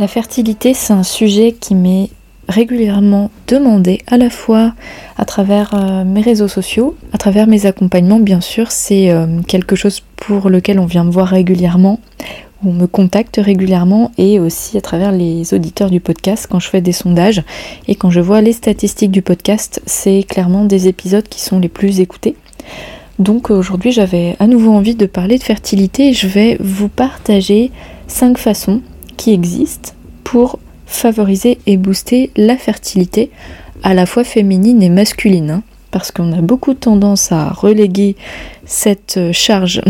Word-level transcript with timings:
La 0.00 0.08
fertilité, 0.08 0.72
c'est 0.72 0.94
un 0.94 1.02
sujet 1.02 1.52
qui 1.52 1.74
m'est 1.74 2.08
régulièrement 2.48 3.30
demandé 3.46 4.00
à 4.06 4.16
la 4.16 4.30
fois 4.30 4.72
à 5.18 5.26
travers 5.26 5.74
euh, 5.74 6.04
mes 6.04 6.22
réseaux 6.22 6.48
sociaux, 6.48 6.96
à 7.12 7.18
travers 7.18 7.46
mes 7.46 7.66
accompagnements 7.66 8.18
bien 8.18 8.40
sûr, 8.40 8.72
c'est 8.72 9.10
euh, 9.10 9.26
quelque 9.46 9.76
chose 9.76 10.02
pour 10.16 10.48
lequel 10.48 10.78
on 10.78 10.86
vient 10.86 11.04
me 11.04 11.10
voir 11.10 11.28
régulièrement, 11.28 12.00
on 12.64 12.72
me 12.72 12.86
contacte 12.86 13.38
régulièrement 13.44 14.10
et 14.16 14.40
aussi 14.40 14.78
à 14.78 14.80
travers 14.80 15.12
les 15.12 15.52
auditeurs 15.52 15.90
du 15.90 16.00
podcast 16.00 16.46
quand 16.50 16.60
je 16.60 16.70
fais 16.70 16.80
des 16.80 16.92
sondages 16.92 17.42
et 17.86 17.94
quand 17.94 18.08
je 18.08 18.20
vois 18.20 18.40
les 18.40 18.54
statistiques 18.54 19.10
du 19.10 19.20
podcast, 19.20 19.82
c'est 19.84 20.22
clairement 20.26 20.64
des 20.64 20.88
épisodes 20.88 21.28
qui 21.28 21.42
sont 21.42 21.58
les 21.58 21.68
plus 21.68 22.00
écoutés. 22.00 22.36
Donc 23.18 23.50
aujourd'hui 23.50 23.92
j'avais 23.92 24.34
à 24.38 24.46
nouveau 24.46 24.72
envie 24.72 24.94
de 24.94 25.04
parler 25.04 25.36
de 25.36 25.42
fertilité 25.42 26.08
et 26.08 26.12
je 26.14 26.26
vais 26.26 26.56
vous 26.58 26.88
partager 26.88 27.70
cinq 28.06 28.38
façons 28.38 28.80
qui 29.20 29.34
existent 29.34 29.92
pour 30.24 30.58
favoriser 30.86 31.58
et 31.66 31.76
booster 31.76 32.30
la 32.36 32.56
fertilité 32.56 33.30
à 33.82 33.92
la 33.92 34.06
fois 34.06 34.24
féminine 34.24 34.82
et 34.82 34.88
masculine. 34.88 35.50
Hein, 35.50 35.62
parce 35.90 36.10
qu'on 36.10 36.32
a 36.32 36.40
beaucoup 36.40 36.72
tendance 36.72 37.30
à 37.30 37.50
reléguer 37.50 38.16
cette 38.64 39.20
charge 39.32 39.82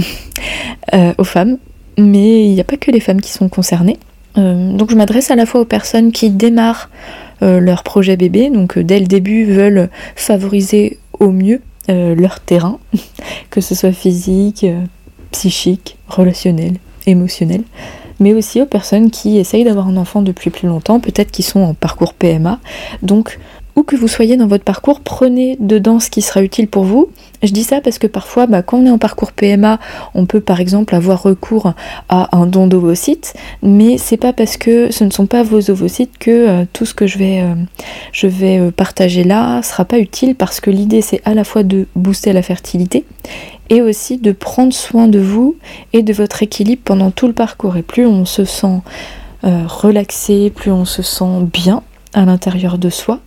euh, 0.95 1.13
aux 1.17 1.25
femmes, 1.25 1.59
mais 1.97 2.45
il 2.45 2.55
n'y 2.55 2.61
a 2.61 2.65
pas 2.65 2.77
que 2.77 2.91
les 2.91 2.99
femmes 2.99 3.21
qui 3.21 3.31
sont 3.31 3.49
concernées. 3.49 3.99
Euh, 4.37 4.73
donc 4.73 4.91
je 4.91 4.97
m'adresse 4.97 5.31
à 5.31 5.37
la 5.37 5.47
fois 5.47 5.61
aux 5.61 5.65
personnes 5.65 6.11
qui 6.11 6.31
démarrent 6.31 6.91
euh, 7.43 7.61
leur 7.61 7.85
projet 7.85 8.17
bébé, 8.17 8.51
donc 8.51 8.81
dès 8.81 8.99
le 8.99 9.07
début 9.07 9.45
veulent 9.45 9.91
favoriser 10.17 10.99
au 11.21 11.31
mieux 11.31 11.61
leur 11.89 12.39
terrain, 12.39 12.79
que 13.51 13.61
ce 13.61 13.75
soit 13.75 13.91
physique, 13.91 14.65
psychique, 15.33 15.97
relationnel, 16.07 16.75
émotionnel 17.07 17.63
mais 18.21 18.35
aussi 18.35 18.63
aux 18.63 18.67
personnes 18.67 19.11
qui 19.11 19.39
essayent 19.39 19.65
d'avoir 19.65 19.89
un 19.89 19.97
enfant 19.97 20.23
depuis 20.23 20.51
plus 20.51 20.69
longtemps, 20.69 21.01
peut-être 21.01 21.31
qui 21.31 21.43
sont 21.43 21.61
en 21.61 21.75
parcours 21.75 22.15
PMA. 22.15 22.61
Que 23.83 23.97
vous 23.97 24.09
soyez 24.09 24.37
dans 24.37 24.47
votre 24.47 24.65
parcours, 24.65 25.01
prenez 25.01 25.57
dedans 25.61 26.01
ce 26.01 26.11
qui 26.11 26.23
sera 26.23 26.43
utile 26.43 26.69
pour 26.69 26.85
vous. 26.85 27.09
Je 27.43 27.53
dis 27.53 27.65
ça 27.65 27.81
parce 27.81 27.99
que 27.99 28.07
parfois, 28.07 28.47
bah, 28.47 28.63
quand 28.63 28.79
on 28.79 28.87
est 28.87 28.91
en 28.91 28.99
parcours 28.99 29.33
PMA, 29.33 29.79
on 30.15 30.27
peut 30.27 30.41
par 30.41 30.61
exemple 30.61 30.95
avoir 30.95 31.23
recours 31.23 31.73
à 32.09 32.37
un 32.37 32.47
don 32.47 32.67
d'ovocytes, 32.67 33.35
mais 33.63 33.97
c'est 33.99 34.17
pas 34.17 34.33
parce 34.33 34.57
que 34.57 34.91
ce 34.91 35.05
ne 35.05 35.11
sont 35.11 35.27
pas 35.27 35.43
vos 35.43 35.71
ovocytes 35.71 36.19
que 36.19 36.31
euh, 36.31 36.65
tout 36.73 36.85
ce 36.85 36.95
que 36.95 37.07
je 37.07 37.19
vais, 37.19 37.41
euh, 37.41 37.55
je 38.13 38.27
vais 38.27 38.59
euh, 38.59 38.71
partager 38.71 39.25
là 39.25 39.63
sera 39.63 39.85
pas 39.85 39.99
utile 39.99 40.35
parce 40.35 40.61
que 40.61 40.71
l'idée 40.71 41.01
c'est 41.01 41.23
à 41.25 41.35
la 41.35 41.45
fois 41.45 41.63
de 41.63 41.87
booster 41.97 42.33
la 42.33 42.43
fertilité 42.43 43.05
et 43.71 43.81
aussi 43.81 44.19
de 44.19 44.33
prendre 44.33 44.73
soin 44.73 45.09
de 45.09 45.19
vous 45.19 45.57
et 45.93 46.03
de 46.03 46.13
votre 46.13 46.43
équilibre 46.43 46.83
pendant 46.85 47.11
tout 47.11 47.27
le 47.27 47.33
parcours. 47.33 47.77
Et 47.77 47.83
plus 47.83 48.07
on 48.07 48.25
se 48.25 48.45
sent 48.45 48.81
relaxé, 49.43 50.51
plus 50.51 50.71
on 50.71 50.85
se 50.85 51.01
sent 51.01 51.47
bien 51.51 51.83
à 52.13 52.25
l'intérieur 52.25 52.77
de 52.77 52.91
soi, 52.91 53.21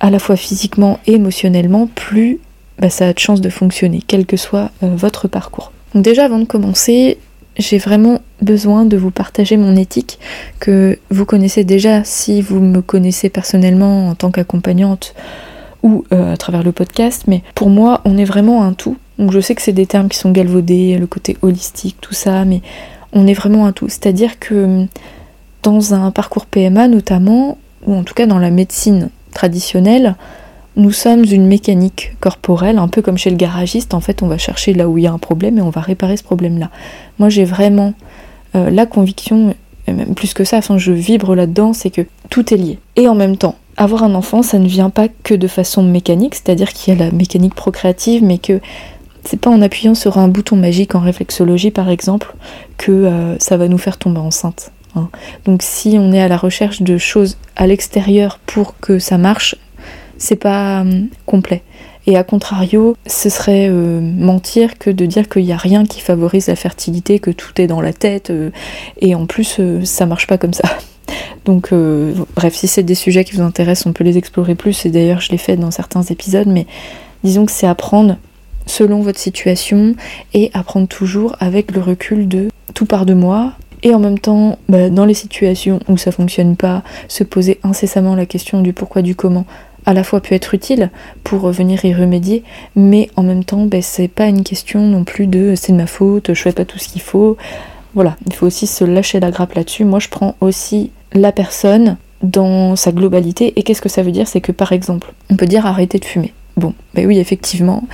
à 0.00 0.10
la 0.10 0.18
fois 0.18 0.36
physiquement 0.36 0.98
et 1.06 1.14
émotionnellement, 1.14 1.88
plus 1.94 2.38
bah, 2.78 2.90
ça 2.90 3.08
a 3.08 3.12
de 3.12 3.18
chances 3.18 3.40
de 3.40 3.50
fonctionner, 3.50 4.00
quel 4.06 4.26
que 4.26 4.36
soit 4.36 4.70
euh, 4.82 4.94
votre 4.94 5.28
parcours. 5.28 5.72
Donc 5.94 6.04
déjà 6.04 6.24
avant 6.24 6.38
de 6.38 6.44
commencer, 6.44 7.18
j'ai 7.58 7.78
vraiment 7.78 8.20
besoin 8.40 8.84
de 8.84 8.96
vous 8.96 9.10
partager 9.10 9.56
mon 9.56 9.76
éthique 9.76 10.18
que 10.60 10.98
vous 11.10 11.26
connaissez 11.26 11.64
déjà 11.64 12.04
si 12.04 12.40
vous 12.40 12.60
me 12.60 12.80
connaissez 12.80 13.28
personnellement 13.28 14.08
en 14.08 14.14
tant 14.14 14.30
qu'accompagnante 14.30 15.14
ou 15.82 16.04
euh, 16.12 16.32
à 16.32 16.36
travers 16.36 16.62
le 16.62 16.72
podcast, 16.72 17.24
mais 17.26 17.42
pour 17.54 17.68
moi 17.68 18.00
on 18.04 18.16
est 18.16 18.24
vraiment 18.24 18.62
un 18.62 18.72
tout 18.72 18.96
donc 19.20 19.32
je 19.32 19.40
sais 19.40 19.54
que 19.54 19.60
c'est 19.60 19.72
des 19.72 19.86
termes 19.86 20.08
qui 20.08 20.16
sont 20.16 20.32
galvaudés, 20.32 20.96
le 20.96 21.06
côté 21.06 21.36
holistique, 21.42 21.98
tout 22.00 22.14
ça, 22.14 22.46
mais 22.46 22.62
on 23.12 23.26
est 23.26 23.34
vraiment 23.34 23.66
un 23.66 23.72
tout. 23.72 23.88
C'est-à-dire 23.88 24.38
que 24.38 24.86
dans 25.62 25.92
un 25.92 26.10
parcours 26.10 26.46
PMA 26.46 26.88
notamment, 26.88 27.58
ou 27.86 27.94
en 27.94 28.02
tout 28.02 28.14
cas 28.14 28.26
dans 28.26 28.38
la 28.38 28.50
médecine 28.50 29.10
traditionnelle, 29.32 30.16
nous 30.76 30.92
sommes 30.92 31.24
une 31.24 31.46
mécanique 31.46 32.16
corporelle, 32.20 32.78
un 32.78 32.88
peu 32.88 33.02
comme 33.02 33.18
chez 33.18 33.30
le 33.30 33.36
garagiste, 33.36 33.94
en 33.94 34.00
fait 34.00 34.22
on 34.22 34.28
va 34.28 34.38
chercher 34.38 34.72
là 34.72 34.88
où 34.88 34.98
il 34.98 35.04
y 35.04 35.06
a 35.06 35.12
un 35.12 35.18
problème 35.18 35.58
et 35.58 35.62
on 35.62 35.70
va 35.70 35.80
réparer 35.80 36.16
ce 36.16 36.22
problème-là. 36.22 36.70
Moi 37.18 37.28
j'ai 37.28 37.44
vraiment 37.44 37.94
euh, 38.54 38.70
la 38.70 38.86
conviction, 38.86 39.54
et 39.86 39.92
même 39.92 40.14
plus 40.14 40.34
que 40.34 40.44
ça, 40.44 40.58
enfin 40.58 40.78
je 40.78 40.92
vibre 40.92 41.34
là-dedans, 41.34 41.72
c'est 41.72 41.90
que 41.90 42.02
tout 42.28 42.54
est 42.54 42.56
lié. 42.56 42.78
Et 42.96 43.08
en 43.08 43.14
même 43.14 43.36
temps, 43.36 43.56
avoir 43.76 44.04
un 44.04 44.14
enfant, 44.14 44.42
ça 44.42 44.58
ne 44.58 44.68
vient 44.68 44.90
pas 44.90 45.08
que 45.08 45.34
de 45.34 45.48
façon 45.48 45.82
mécanique, 45.82 46.34
c'est-à-dire 46.34 46.72
qu'il 46.72 46.94
y 46.94 47.00
a 47.00 47.04
la 47.04 47.10
mécanique 47.10 47.54
procréative, 47.54 48.22
mais 48.22 48.38
que 48.38 48.60
c'est 49.24 49.40
pas 49.40 49.50
en 49.50 49.60
appuyant 49.62 49.94
sur 49.94 50.18
un 50.18 50.28
bouton 50.28 50.56
magique 50.56 50.94
en 50.94 51.00
réflexologie 51.00 51.70
par 51.70 51.90
exemple 51.90 52.34
que 52.78 52.92
euh, 52.92 53.38
ça 53.38 53.56
va 53.56 53.68
nous 53.68 53.78
faire 53.78 53.98
tomber 53.98 54.20
enceinte. 54.20 54.72
Hein. 54.96 55.08
Donc 55.44 55.62
si 55.62 55.96
on 55.98 56.12
est 56.12 56.20
à 56.20 56.28
la 56.28 56.36
recherche 56.36 56.82
de 56.82 56.98
choses 56.98 57.36
à 57.56 57.66
l'extérieur 57.66 58.38
pour 58.46 58.78
que 58.78 58.98
ça 58.98 59.18
marche, 59.18 59.56
c'est 60.18 60.36
pas 60.36 60.82
hum, 60.82 61.08
complet. 61.26 61.62
Et 62.06 62.16
à 62.16 62.24
contrario, 62.24 62.96
ce 63.06 63.28
serait 63.28 63.68
euh, 63.68 64.00
mentir 64.00 64.78
que 64.78 64.90
de 64.90 65.06
dire 65.06 65.28
qu'il 65.28 65.44
n'y 65.44 65.52
a 65.52 65.56
rien 65.56 65.84
qui 65.84 66.00
favorise 66.00 66.48
la 66.48 66.56
fertilité, 66.56 67.18
que 67.18 67.30
tout 67.30 67.60
est 67.60 67.66
dans 67.66 67.80
la 67.80 67.92
tête, 67.92 68.30
euh, 68.30 68.50
et 69.00 69.14
en 69.14 69.26
plus 69.26 69.60
ça 69.84 70.06
marche 70.06 70.26
pas 70.26 70.38
comme 70.38 70.54
ça. 70.54 70.68
Donc 71.44 71.72
bref, 72.36 72.54
si 72.54 72.68
c'est 72.68 72.82
des 72.82 72.94
sujets 72.94 73.24
qui 73.24 73.34
vous 73.34 73.42
intéressent, 73.42 73.86
on 73.86 73.92
peut 73.92 74.04
les 74.04 74.18
explorer 74.18 74.54
plus, 74.54 74.86
et 74.86 74.90
d'ailleurs 74.90 75.20
je 75.20 75.30
l'ai 75.30 75.38
fait 75.38 75.56
dans 75.56 75.70
certains 75.70 76.02
épisodes, 76.02 76.46
mais 76.46 76.66
disons 77.24 77.46
que 77.46 77.52
c'est 77.52 77.66
apprendre 77.66 78.16
selon 78.66 79.00
votre 79.00 79.18
situation 79.18 79.94
et 80.32 80.50
apprendre 80.54 80.88
toujours 80.88 81.36
avec 81.40 81.72
le 81.72 81.80
recul 81.80 82.28
de 82.28 82.48
tout 82.74 82.86
part 82.86 83.06
de 83.06 83.14
moi 83.14 83.54
et 83.82 83.94
en 83.94 83.98
même 83.98 84.18
temps 84.18 84.58
bah, 84.68 84.90
dans 84.90 85.04
les 85.04 85.14
situations 85.14 85.80
où 85.88 85.96
ça 85.96 86.12
fonctionne 86.12 86.56
pas 86.56 86.82
se 87.08 87.24
poser 87.24 87.60
incessamment 87.62 88.14
la 88.14 88.26
question 88.26 88.60
du 88.60 88.72
pourquoi 88.72 89.02
du 89.02 89.14
comment 89.14 89.46
à 89.86 89.94
la 89.94 90.04
fois 90.04 90.20
peut 90.20 90.34
être 90.34 90.54
utile 90.54 90.90
pour 91.24 91.50
venir 91.50 91.84
y 91.84 91.94
remédier 91.94 92.44
mais 92.76 93.10
en 93.16 93.22
même 93.22 93.44
temps 93.44 93.66
bah, 93.66 93.82
c'est 93.82 94.08
pas 94.08 94.26
une 94.26 94.44
question 94.44 94.80
non 94.80 95.04
plus 95.04 95.26
de 95.26 95.54
c'est 95.56 95.72
de 95.72 95.76
ma 95.76 95.86
faute 95.86 96.34
je 96.34 96.42
fais 96.42 96.52
pas 96.52 96.64
tout 96.64 96.78
ce 96.78 96.88
qu'il 96.88 97.02
faut. 97.02 97.36
Voilà 97.94 98.16
il 98.26 98.34
faut 98.34 98.46
aussi 98.46 98.66
se 98.66 98.84
lâcher 98.84 99.20
la 99.20 99.30
grappe 99.30 99.54
là-dessus. 99.54 99.84
Moi 99.84 99.98
je 99.98 100.08
prends 100.08 100.36
aussi 100.40 100.90
la 101.12 101.32
personne 101.32 101.96
dans 102.22 102.76
sa 102.76 102.92
globalité. 102.92 103.54
Et 103.58 103.62
qu'est-ce 103.62 103.80
que 103.80 103.88
ça 103.88 104.02
veut 104.02 104.12
dire? 104.12 104.28
C'est 104.28 104.42
que 104.42 104.52
par 104.52 104.72
exemple 104.72 105.12
on 105.30 105.36
peut 105.36 105.46
dire 105.46 105.66
arrêter 105.66 105.98
de 105.98 106.04
fumer. 106.04 106.34
Bon 106.56 106.74
ben 106.94 107.06
oui 107.06 107.18
effectivement 107.18 107.84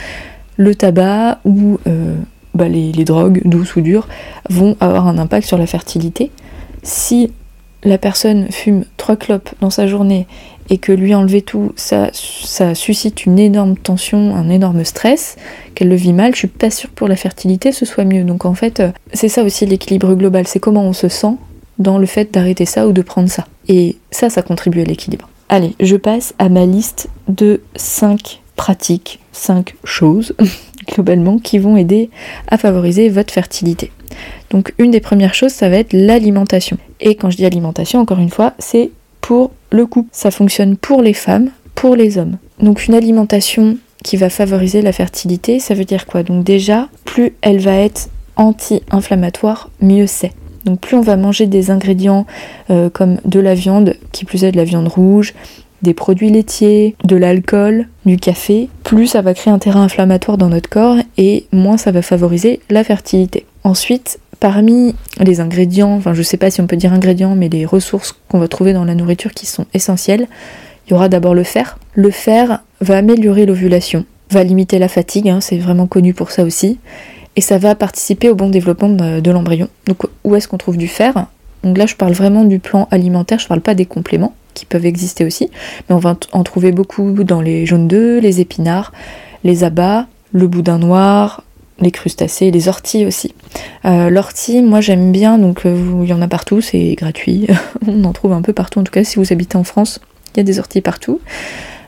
le 0.56 0.74
tabac 0.74 1.38
ou 1.44 1.78
euh, 1.86 2.16
bah, 2.56 2.68
les, 2.68 2.92
drogues, 3.04 3.42
douces 3.44 3.76
ou 3.76 3.80
dures, 3.80 4.08
vont 4.50 4.76
avoir 4.80 5.06
un 5.06 5.18
impact 5.18 5.46
sur 5.46 5.58
la 5.58 5.66
fertilité. 5.66 6.30
Si 6.82 7.30
la 7.84 7.98
personne 7.98 8.50
fume 8.50 8.84
trois 8.96 9.16
clopes 9.16 9.50
dans 9.60 9.70
sa 9.70 9.86
journée 9.86 10.26
et 10.68 10.78
que 10.78 10.92
lui 10.92 11.14
enlever 11.14 11.42
tout, 11.42 11.72
ça, 11.76 12.10
suscite 12.12 13.26
une 13.26 13.38
énorme 13.38 13.76
tension, 13.76 14.34
un 14.34 14.48
énorme 14.48 14.84
stress, 14.84 15.36
qu'elle 15.74 15.88
le 15.88 15.94
vit 15.94 16.12
mal, 16.12 16.32
je 16.32 16.40
suis 16.40 16.48
pas 16.48 16.70
sûre 16.70 16.90
pour 16.90 17.06
la 17.06 17.16
fertilité 17.16 17.70
ce 17.70 17.84
soit 17.84 18.04
mieux. 18.04 18.24
Donc 18.24 18.44
en 18.44 18.54
fait, 18.54 18.80
euh, 18.80 18.90
c'est 19.12 19.28
ça 19.28 19.44
aussi 19.44 19.66
l'équilibre 19.66 20.14
global, 20.14 20.46
c'est 20.48 20.58
comment 20.58 20.82
on 20.82 20.92
se 20.92 21.08
sent 21.08 21.36
dans 21.78 21.98
le 21.98 22.06
fait 22.06 22.32
d'arrêter 22.32 22.64
ça 22.64 22.88
ou 22.88 22.92
de 22.92 23.02
prendre 23.02 23.28
ça. 23.28 23.46
Et 23.68 23.96
ça, 24.10 24.30
ça 24.30 24.42
contribue 24.42 24.80
à 24.80 24.84
l'équilibre. 24.84 25.28
Allez, 25.48 25.74
je 25.78 25.96
passe 25.96 26.34
à 26.38 26.48
ma 26.48 26.66
liste 26.66 27.08
de 27.28 27.60
5 27.76 28.42
pratiques, 28.56 29.20
5 29.32 29.76
choses 29.84 30.34
globalement 30.96 31.38
qui 31.38 31.58
vont 31.58 31.76
aider 31.76 32.10
à 32.48 32.56
favoriser 32.56 33.08
votre 33.08 33.32
fertilité. 33.32 33.92
Donc 34.50 34.72
une 34.78 34.90
des 34.90 35.00
premières 35.00 35.34
choses, 35.34 35.52
ça 35.52 35.68
va 35.68 35.76
être 35.76 35.92
l'alimentation. 35.92 36.78
Et 37.00 37.14
quand 37.14 37.30
je 37.30 37.36
dis 37.36 37.44
alimentation, 37.44 38.00
encore 38.00 38.18
une 38.18 38.30
fois, 38.30 38.54
c'est 38.58 38.90
pour 39.20 39.50
le 39.70 39.86
couple. 39.86 40.08
Ça 40.12 40.30
fonctionne 40.30 40.76
pour 40.76 41.02
les 41.02 41.12
femmes, 41.12 41.50
pour 41.74 41.96
les 41.96 42.16
hommes. 42.18 42.38
Donc 42.60 42.86
une 42.86 42.94
alimentation 42.94 43.76
qui 44.02 44.16
va 44.16 44.30
favoriser 44.30 44.82
la 44.82 44.92
fertilité, 44.92 45.58
ça 45.58 45.74
veut 45.74 45.84
dire 45.84 46.06
quoi? 46.06 46.22
Donc 46.22 46.44
déjà, 46.44 46.88
plus 47.04 47.34
elle 47.42 47.58
va 47.58 47.74
être 47.74 48.08
anti-inflammatoire, 48.36 49.70
mieux 49.80 50.06
c'est. 50.06 50.32
Donc 50.64 50.80
plus 50.80 50.96
on 50.96 51.00
va 51.00 51.16
manger 51.16 51.46
des 51.46 51.70
ingrédients 51.70 52.26
euh, 52.70 52.88
comme 52.90 53.18
de 53.24 53.40
la 53.40 53.54
viande, 53.54 53.96
qui 54.12 54.24
plus 54.24 54.44
est 54.44 54.52
de 54.52 54.56
la 54.56 54.64
viande 54.64 54.88
rouge, 54.88 55.34
des 55.82 55.94
produits 55.94 56.30
laitiers, 56.30 56.96
de 57.04 57.16
l'alcool, 57.16 57.88
du 58.04 58.16
café, 58.16 58.68
plus 58.84 59.08
ça 59.08 59.22
va 59.22 59.34
créer 59.34 59.52
un 59.52 59.58
terrain 59.58 59.82
inflammatoire 59.82 60.38
dans 60.38 60.48
notre 60.48 60.68
corps 60.68 60.96
et 61.18 61.46
moins 61.52 61.76
ça 61.76 61.92
va 61.92 62.02
favoriser 62.02 62.60
la 62.70 62.84
fertilité. 62.84 63.46
Ensuite, 63.64 64.18
parmi 64.40 64.94
les 65.20 65.40
ingrédients, 65.40 65.94
enfin 65.94 66.14
je 66.14 66.22
sais 66.22 66.36
pas 66.36 66.50
si 66.50 66.60
on 66.60 66.66
peut 66.66 66.76
dire 66.76 66.92
ingrédients, 66.92 67.34
mais 67.34 67.48
les 67.48 67.66
ressources 67.66 68.14
qu'on 68.28 68.38
va 68.38 68.48
trouver 68.48 68.72
dans 68.72 68.84
la 68.84 68.94
nourriture 68.94 69.32
qui 69.32 69.46
sont 69.46 69.66
essentielles, 69.74 70.28
il 70.86 70.92
y 70.92 70.94
aura 70.94 71.08
d'abord 71.08 71.34
le 71.34 71.42
fer. 71.42 71.78
Le 71.94 72.10
fer 72.10 72.62
va 72.80 72.98
améliorer 72.98 73.46
l'ovulation, 73.46 74.04
va 74.30 74.44
limiter 74.44 74.78
la 74.78 74.88
fatigue, 74.88 75.28
hein, 75.28 75.40
c'est 75.40 75.58
vraiment 75.58 75.86
connu 75.86 76.14
pour 76.14 76.30
ça 76.30 76.44
aussi, 76.44 76.78
et 77.34 77.40
ça 77.40 77.58
va 77.58 77.74
participer 77.74 78.30
au 78.30 78.34
bon 78.34 78.48
développement 78.48 78.88
de, 78.88 79.30
l'embryon. 79.30 79.68
Donc 79.86 80.06
où 80.24 80.34
est-ce 80.36 80.48
qu'on 80.48 80.58
trouve 80.58 80.76
du 80.76 80.88
fer? 80.88 81.26
Donc 81.64 81.78
là 81.78 81.86
je 81.86 81.96
parle 81.96 82.12
vraiment 82.12 82.44
du 82.44 82.58
plan 82.58 82.88
alimentaire, 82.90 83.38
je 83.38 83.48
parle 83.48 83.60
pas 83.60 83.74
des 83.74 83.86
compléments 83.86 84.34
qui 84.56 84.66
peuvent 84.66 84.86
exister 84.86 85.24
aussi, 85.24 85.50
mais 85.88 85.94
on 85.94 85.98
va 85.98 86.16
en 86.32 86.42
trouver 86.42 86.72
beaucoup 86.72 87.12
dans 87.12 87.40
les 87.40 87.66
jaunes 87.66 87.86
d'œufs, 87.86 88.20
les 88.22 88.40
épinards, 88.40 88.92
les 89.44 89.62
abats, 89.62 90.06
le 90.32 90.48
boudin 90.48 90.78
noir, 90.78 91.44
les 91.78 91.90
crustacés, 91.90 92.50
les 92.50 92.68
orties 92.68 93.04
aussi. 93.04 93.34
Euh, 93.84 94.08
L'ortie, 94.10 94.62
moi 94.62 94.80
j'aime 94.80 95.12
bien, 95.12 95.38
donc 95.38 95.66
euh, 95.66 96.00
il 96.02 96.08
y 96.08 96.12
en 96.12 96.22
a 96.22 96.28
partout, 96.28 96.60
c'est 96.60 96.94
gratuit, 96.94 97.46
on 97.86 98.02
en 98.04 98.12
trouve 98.12 98.32
un 98.32 98.42
peu 98.42 98.52
partout, 98.52 98.80
en 98.80 98.84
tout 98.84 98.92
cas 98.92 99.04
si 99.04 99.16
vous 99.16 99.32
habitez 99.32 99.56
en 99.56 99.64
France, 99.64 100.00
il 100.34 100.38
y 100.38 100.40
a 100.40 100.44
des 100.44 100.58
orties 100.58 100.80
partout. 100.80 101.20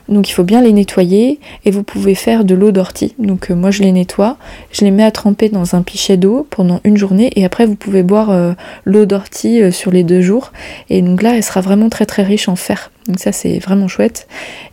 Donc 0.09 0.29
il 0.29 0.33
faut 0.33 0.43
bien 0.43 0.61
les 0.61 0.73
nettoyer 0.73 1.39
et 1.65 1.71
vous 1.71 1.83
pouvez 1.83 2.15
faire 2.15 2.43
de 2.43 2.55
l'eau 2.55 2.71
d'ortie. 2.71 3.13
Donc 3.19 3.51
euh, 3.51 3.55
moi 3.55 3.71
je 3.71 3.83
les 3.83 3.91
nettoie, 3.91 4.37
je 4.71 4.83
les 4.83 4.91
mets 4.91 5.03
à 5.03 5.11
tremper 5.11 5.49
dans 5.49 5.75
un 5.75 5.83
pichet 5.83 6.17
d'eau 6.17 6.47
pendant 6.49 6.81
une 6.83 6.97
journée 6.97 7.31
et 7.35 7.45
après 7.45 7.65
vous 7.65 7.75
pouvez 7.75 8.01
boire 8.01 8.31
euh, 8.31 8.53
l'eau 8.85 9.05
d'ortie 9.05 9.61
euh, 9.61 9.71
sur 9.71 9.91
les 9.91 10.03
deux 10.03 10.21
jours. 10.21 10.51
Et 10.89 11.01
donc 11.01 11.21
là 11.21 11.35
elle 11.35 11.43
sera 11.43 11.61
vraiment 11.61 11.89
très 11.89 12.05
très 12.05 12.23
riche 12.23 12.49
en 12.49 12.55
fer. 12.55 12.91
Donc 13.07 13.19
ça 13.19 13.31
c'est 13.31 13.59
vraiment 13.59 13.87
chouette. 13.87 14.27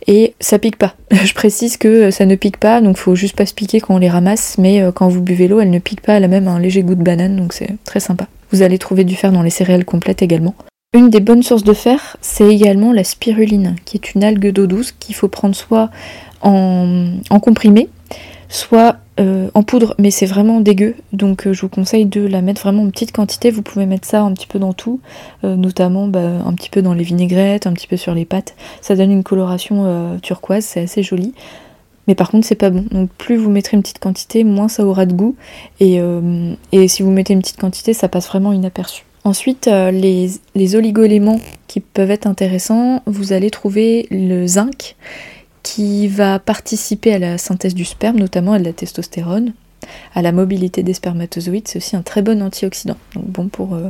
Et 0.07 0.33
ça 0.39 0.57
pique 0.57 0.77
pas. 0.77 0.95
je 1.11 1.33
précise 1.33 1.77
que 1.77 2.09
ça 2.09 2.25
ne 2.25 2.35
pique 2.35 2.57
pas, 2.57 2.81
donc 2.81 2.97
faut 2.97 3.15
juste 3.15 3.35
pas 3.35 3.45
se 3.45 3.53
piquer 3.53 3.79
quand 3.79 3.95
on 3.95 3.99
les 3.99 4.09
ramasse, 4.09 4.57
mais 4.57 4.83
quand 4.95 5.07
vous 5.07 5.21
buvez 5.21 5.47
l'eau 5.47 5.59
elle 5.59 5.69
ne 5.69 5.79
pique 5.79 6.01
pas, 6.01 6.13
elle 6.13 6.23
a 6.23 6.27
même 6.27 6.47
un 6.47 6.59
léger 6.59 6.81
goût 6.81 6.95
de 6.95 7.03
banane, 7.03 7.35
donc 7.35 7.53
c'est 7.53 7.75
très 7.85 7.99
sympa. 7.99 8.27
Vous 8.51 8.61
allez 8.61 8.77
trouver 8.77 9.03
du 9.03 9.15
fer 9.15 9.31
dans 9.31 9.43
les 9.43 9.49
céréales 9.49 9.85
complètes 9.85 10.21
également. 10.21 10.55
Une 10.93 11.09
des 11.09 11.19
bonnes 11.19 11.43
sources 11.43 11.65
de 11.65 11.73
fer, 11.73 12.15
c'est 12.21 12.47
également 12.47 12.93
la 12.93 13.03
spiruline, 13.03 13.75
qui 13.83 13.97
est 13.97 14.15
une 14.15 14.23
algue 14.23 14.53
d'eau 14.53 14.67
douce 14.67 14.93
qu'il 14.93 15.15
faut 15.15 15.27
prendre 15.27 15.53
soit 15.53 15.89
en, 16.41 17.19
comprimé, 17.41 17.89
soit 18.47 18.95
euh, 19.19 19.49
en 19.53 19.63
poudre, 19.63 19.95
mais 19.99 20.11
c'est 20.11 20.25
vraiment 20.25 20.61
dégueu, 20.61 20.95
donc 21.11 21.45
euh, 21.45 21.51
je 21.51 21.59
vous 21.63 21.67
conseille 21.67 22.05
de 22.05 22.25
la 22.25 22.41
mettre 22.41 22.61
vraiment 22.61 22.83
en 22.83 22.89
petite 22.89 23.11
quantité. 23.11 23.51
Vous 23.51 23.63
pouvez 23.63 23.85
mettre 23.85 24.07
ça 24.07 24.21
un 24.21 24.31
petit 24.31 24.47
peu 24.47 24.59
dans 24.59 24.71
tout, 24.71 25.01
euh, 25.43 25.57
notamment 25.57 26.07
bah, 26.07 26.41
un 26.45 26.53
petit 26.53 26.69
peu 26.69 26.81
dans 26.81 26.93
les 26.93 27.03
vinaigrettes, 27.03 27.67
un 27.67 27.73
petit 27.73 27.87
peu 27.87 27.97
sur 27.97 28.13
les 28.13 28.23
pâtes. 28.23 28.55
Ça 28.79 28.95
donne 28.95 29.11
une 29.11 29.23
coloration 29.23 30.17
turquoise, 30.21 30.63
c'est 30.63 30.83
assez 30.83 31.03
joli. 31.03 31.33
Mais 32.07 32.15
par 32.15 32.31
contre, 32.31 32.47
c'est 32.47 32.55
pas 32.55 32.69
bon. 32.69 32.85
Donc, 32.91 33.09
plus 33.17 33.35
vous 33.35 33.49
mettrez 33.49 33.75
une 33.75 33.83
petite 33.83 33.99
quantité, 33.99 34.45
moins 34.45 34.69
ça 34.69 34.85
aura 34.85 35.05
de 35.05 35.11
goût. 35.13 35.35
Et, 35.81 35.99
et 36.71 36.87
si 36.87 37.03
vous 37.03 37.11
mettez 37.11 37.33
une 37.33 37.41
petite 37.41 37.59
quantité, 37.59 37.93
ça 37.93 38.07
passe 38.07 38.29
vraiment 38.29 38.53
inaperçu. 38.53 39.03
Ensuite, 39.27 39.67
euh, 39.67 39.91
les, 39.91 40.75
oligoéléments 40.77 41.41
qui 41.67 41.81
peuvent 41.81 42.11
être 42.11 42.27
intéressants, 42.27 43.03
vous 43.07 43.33
allez 43.33 43.51
trouver 43.51 44.07
le 44.09 44.47
zinc 44.47 44.95
qui 45.63 46.07
va 46.07 46.39
participer 46.39 47.13
à 47.13 47.19
la 47.19 47.37
synthèse 47.37 47.75
du 47.75 47.83
sperme, 47.83 48.19
notamment 48.19 48.53
à 48.53 48.59
de 48.59 48.63
la 48.63 48.71
testostérone, 48.71 49.51
à 50.15 50.21
la 50.21 50.31
mobilité 50.31 50.81
des 50.81 50.93
spermatozoïdes. 50.93 51.67
C'est 51.67 51.79
aussi 51.79 51.97
un 51.97 52.03
très 52.03 52.21
bon 52.21 52.41
antioxydant, 52.41 52.95
donc 53.15 53.25
bon 53.25 53.49
pour 53.49 53.75
euh, 53.75 53.89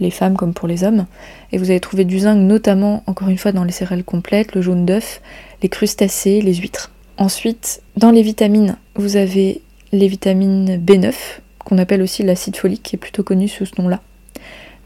les 0.00 0.10
femmes 0.10 0.36
comme 0.36 0.52
pour 0.52 0.66
les 0.66 0.82
hommes. 0.82 1.06
Et 1.52 1.58
vous 1.58 1.70
allez 1.70 1.78
trouver 1.78 2.04
du 2.04 2.18
zinc 2.18 2.34
notamment, 2.34 3.04
encore 3.06 3.28
une 3.28 3.38
fois, 3.38 3.52
dans 3.52 3.62
les 3.62 3.70
céréales 3.70 4.02
complètes, 4.02 4.52
le 4.56 4.62
jaune 4.62 4.84
d'œuf, 4.84 5.22
les 5.62 5.68
crustacés, 5.68 6.40
les 6.40 6.54
huîtres. 6.54 6.90
Ensuite, 7.18 7.82
dans 7.96 8.10
les 8.10 8.22
vitamines, 8.22 8.76
vous 8.96 9.14
avez 9.14 9.60
les 9.92 10.08
vitamines 10.08 10.76
B9, 10.84 11.14
qu'on 11.60 11.78
appelle 11.78 12.02
aussi 12.02 12.24
l'acide 12.24 12.56
folique, 12.56 12.82
qui 12.82 12.96
est 12.96 12.98
plutôt 12.98 13.22
connu 13.22 13.46
sous 13.46 13.64
ce 13.64 13.80
nom-là. 13.80 14.00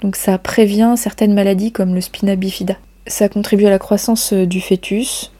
Donc 0.02 0.16
ça 0.16 0.38
prévient 0.38 0.94
certaines 0.96 1.34
maladies 1.34 1.72
comme 1.72 1.94
le 1.94 2.00
spina 2.00 2.36
bifida. 2.36 2.76
Ça 3.06 3.28
contribue 3.28 3.66
à 3.66 3.70
la 3.70 3.78
croissance 3.78 4.32
euh, 4.32 4.46
du 4.46 4.60
fœtus 4.60 5.32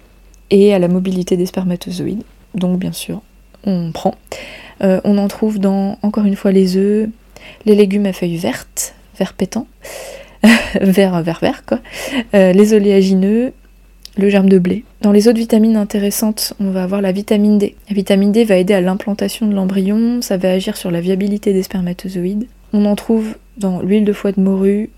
et 0.50 0.72
à 0.72 0.78
la 0.78 0.88
mobilité 0.88 1.36
des 1.36 1.46
spermatozoïdes. 1.46 2.22
Donc 2.54 2.78
bien 2.78 2.92
sûr, 2.92 3.22
on 3.64 3.90
prend. 3.92 4.14
Euh, 4.82 5.00
on 5.04 5.18
en 5.18 5.28
trouve 5.28 5.58
dans, 5.58 5.98
encore 6.02 6.24
une 6.24 6.36
fois, 6.36 6.52
les 6.52 6.76
œufs, 6.76 7.08
les 7.64 7.74
légumes 7.74 8.06
à 8.06 8.12
feuilles 8.12 8.36
vertes, 8.36 8.94
vert 9.18 9.34
pétant, 9.34 9.66
vert, 10.80 11.22
vert, 11.22 11.38
vert 11.40 11.64
quoi, 11.66 11.80
euh, 12.34 12.52
les 12.52 12.74
oléagineux, 12.74 13.52
le 14.16 14.30
germe 14.30 14.48
de 14.48 14.58
blé. 14.58 14.84
Dans 15.02 15.12
les 15.12 15.28
autres 15.28 15.38
vitamines 15.38 15.76
intéressantes, 15.76 16.54
on 16.60 16.70
va 16.70 16.82
avoir 16.82 17.02
la 17.02 17.12
vitamine 17.12 17.58
D. 17.58 17.74
La 17.88 17.94
vitamine 17.94 18.32
D 18.32 18.44
va 18.44 18.56
aider 18.56 18.74
à 18.74 18.80
l'implantation 18.80 19.46
de 19.46 19.54
l'embryon, 19.54 20.22
ça 20.22 20.36
va 20.36 20.50
agir 20.50 20.76
sur 20.76 20.90
la 20.90 21.00
viabilité 21.00 21.52
des 21.52 21.62
spermatozoïdes. 21.62 22.46
On 22.72 22.84
en 22.84 22.96
trouve 22.96 23.34
dans 23.56 23.80
l'huile 23.80 24.04
de 24.04 24.12
foie 24.12 24.32
de 24.32 24.40
morue, 24.40 24.90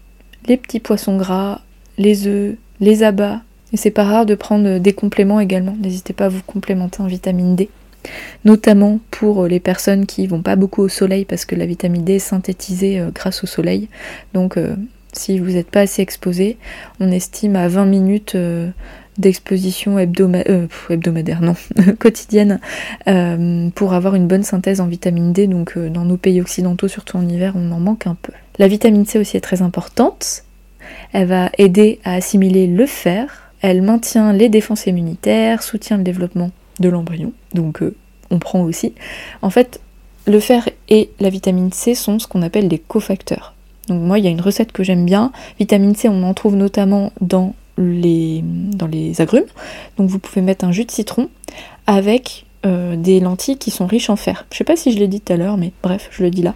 les 0.47 0.57
petits 0.57 0.81
poissons 0.81 1.17
gras, 1.17 1.61
les 1.99 2.27
œufs, 2.27 2.57
les 2.81 3.03
abats. 3.03 3.43
Et 3.73 3.77
c'est 3.77 3.91
pas 3.91 4.05
rare 4.05 4.27
de 4.27 4.35
prendre 4.35 4.79
des 4.79 4.93
compléments 4.93 5.41
également. 5.41 5.77
N'hésitez 5.81 6.15
pas 6.15 6.27
à 6.27 6.31
vous 6.31 6.43
complémenter 6.47 7.03
en 7.03 7.07
vitamine 7.07 7.55
D. 7.55 7.69
Notamment 8.45 9.01
pour 9.11 9.47
les 9.47 9.61
personnes 9.61 10.07
qui 10.07 10.27
vont 10.27 10.43
pas 10.43 10.57
beaucoup 10.57 10.83
au 10.83 10.89
soleil 10.89 11.25
parce 11.25 11.45
que 11.45 11.55
la 11.55 11.67
vitamine 11.67 12.05
D 12.05 12.15
est 12.15 12.19
synthétisée 12.21 13.01
euh, 13.01 13.11
grâce 13.13 13.45
au 13.45 13.47
soleil. 13.47 13.89
Donc 14.33 14.57
euh, 14.57 14.77
si 15.13 15.39
vous 15.39 15.51
n'êtes 15.51 15.71
pas 15.71 15.81
assez 15.81 16.01
exposé, 16.01 16.57
on 17.01 17.11
estime 17.11 17.57
à 17.57 17.69
20 17.69 17.87
minutes 17.87 18.35
euh, 18.37 18.71
d'exposition 19.19 19.99
hebdomadaire, 19.99 21.43
non, 21.43 21.57
quotidienne, 21.99 22.61
pour 23.75 23.93
avoir 23.93 24.15
une 24.15 24.29
bonne 24.29 24.45
synthèse 24.45 24.81
en 24.81 24.87
vitamine 24.87 25.33
D. 25.33 25.49
Donc 25.49 25.77
dans 25.77 26.05
nos 26.05 26.17
pays 26.17 26.41
occidentaux, 26.41 26.87
surtout 26.87 27.17
en 27.17 27.29
hiver, 27.29 27.55
on 27.57 27.73
en 27.73 27.81
manque 27.81 28.07
un 28.07 28.15
peu. 28.15 28.33
La 28.59 28.69
vitamine 28.69 29.07
C 29.07 29.19
aussi 29.19 29.37
est 29.37 29.41
très 29.43 29.63
importante. 29.63 30.45
Elle 31.13 31.29
va 31.29 31.51
aider 31.59 32.01
à 32.05 32.15
assimiler 32.15 32.67
le 32.67 32.87
fer. 32.87 33.53
Elle 33.61 33.83
maintient 33.83 34.33
les 34.33 34.49
défenses 34.49 34.87
immunitaires, 34.87 35.63
soutient 35.63 35.97
le 35.97 36.05
développement 36.05 36.51
de 36.81 36.89
l'embryon. 36.89 37.33
Donc 37.55 37.83
euh, 37.83 37.95
on 38.31 38.39
prend 38.39 38.63
aussi. 38.63 38.95
En 39.43 39.51
fait, 39.51 39.81
le 40.27 40.41
fer 40.41 40.69
et 40.89 41.11
la 41.21 41.31
vitamine 41.31 41.73
C 41.73 41.95
sont 41.95 42.19
ce 42.19 42.27
qu'on 42.27 42.43
appelle 42.43 42.69
des 42.69 42.79
cofacteurs. 42.79 43.55
Donc 43.89 44.03
moi, 44.03 44.19
il 44.19 44.25
y 44.25 44.29
a 44.29 44.31
une 44.31 44.41
recette 44.41 44.73
que 44.73 44.83
j'aime 44.83 45.07
bien. 45.07 45.33
Vitamine 45.59 45.95
C, 45.95 46.09
on 46.09 46.23
en 46.23 46.35
trouve 46.35 46.57
notamment 46.57 47.13
dans 47.21 47.55
les, 47.79 48.43
dans 48.45 48.87
les 48.87 49.21
agrumes. 49.21 49.47
Donc 49.97 50.09
vous 50.11 50.19
pouvez 50.19 50.43
mettre 50.43 50.65
un 50.65 50.73
jus 50.73 50.85
de 50.85 50.91
citron 50.91 51.29
avec 51.87 52.45
euh, 52.69 52.97
des 52.97 53.19
lentilles 53.19 53.57
qui 53.57 53.71
sont 53.71 53.87
riches 53.87 54.11
en 54.11 54.17
fer. 54.17 54.45
Je 54.53 54.59
sais 54.59 54.65
pas 54.65 54.77
si 54.77 54.93
je 54.93 54.99
l'ai 54.99 55.09
dit 55.09 55.21
tout 55.21 55.33
à 55.33 55.37
l'heure, 55.37 55.57
mais 55.57 55.73
bref, 55.83 56.09
je 56.11 56.23
le 56.23 56.31
dis 56.31 56.43
là. 56.43 56.55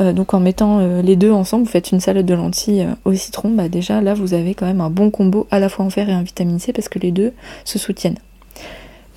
Euh, 0.00 0.12
donc 0.12 0.34
en 0.34 0.40
mettant 0.40 0.80
euh, 0.80 1.00
les 1.00 1.16
deux 1.16 1.30
ensemble, 1.30 1.64
vous 1.64 1.70
faites 1.70 1.90
une 1.90 2.00
salade 2.00 2.26
de 2.26 2.34
lentilles 2.34 2.86
au 3.04 3.14
citron, 3.14 3.50
bah 3.50 3.68
déjà 3.68 4.02
là 4.02 4.12
vous 4.12 4.34
avez 4.34 4.54
quand 4.54 4.66
même 4.66 4.82
un 4.82 4.90
bon 4.90 5.10
combo 5.10 5.46
à 5.50 5.60
la 5.60 5.70
fois 5.70 5.86
en 5.86 5.90
fer 5.90 6.08
et 6.10 6.14
en 6.14 6.22
vitamine 6.22 6.58
C 6.58 6.72
parce 6.74 6.88
que 6.88 6.98
les 6.98 7.12
deux 7.12 7.32
se 7.64 7.78
soutiennent. 7.78 8.18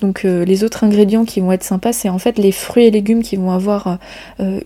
Donc 0.00 0.22
les 0.22 0.62
autres 0.62 0.84
ingrédients 0.84 1.24
qui 1.24 1.40
vont 1.40 1.50
être 1.50 1.64
sympas, 1.64 1.92
c'est 1.92 2.08
en 2.08 2.18
fait 2.18 2.38
les 2.38 2.52
fruits 2.52 2.84
et 2.84 2.90
légumes 2.92 3.24
qui 3.24 3.34
vont 3.34 3.50
avoir 3.50 3.98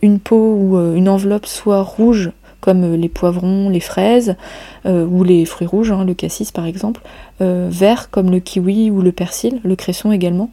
une 0.03 0.19
peau 0.19 0.37
ou 0.37 0.95
une 0.95 1.09
enveloppe 1.09 1.47
soit 1.47 1.81
rouge 1.81 2.33
comme 2.61 2.95
les 2.95 3.09
poivrons, 3.09 3.71
les 3.71 3.81
fraises, 3.81 4.37
ou 4.85 5.25
les 5.25 5.47
fruits 5.47 5.67
rouges, 5.67 5.91
hein, 5.91 6.05
le 6.05 6.12
cassis 6.12 6.53
par 6.53 6.67
exemple, 6.67 7.01
vert 7.41 8.11
comme 8.11 8.31
le 8.31 8.41
kiwi 8.41 8.91
ou 8.91 9.01
le 9.01 9.11
persil, 9.11 9.59
le 9.65 9.75
cresson 9.75 10.12
également, 10.12 10.51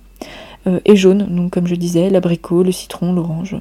euh, 0.67 0.79
et 0.85 0.95
jaune, 0.95 1.25
donc 1.29 1.51
comme 1.51 1.67
je 1.67 1.75
disais, 1.75 2.09
l'abricot, 2.09 2.63
le 2.63 2.71
citron, 2.71 3.13
l'orange. 3.13 3.55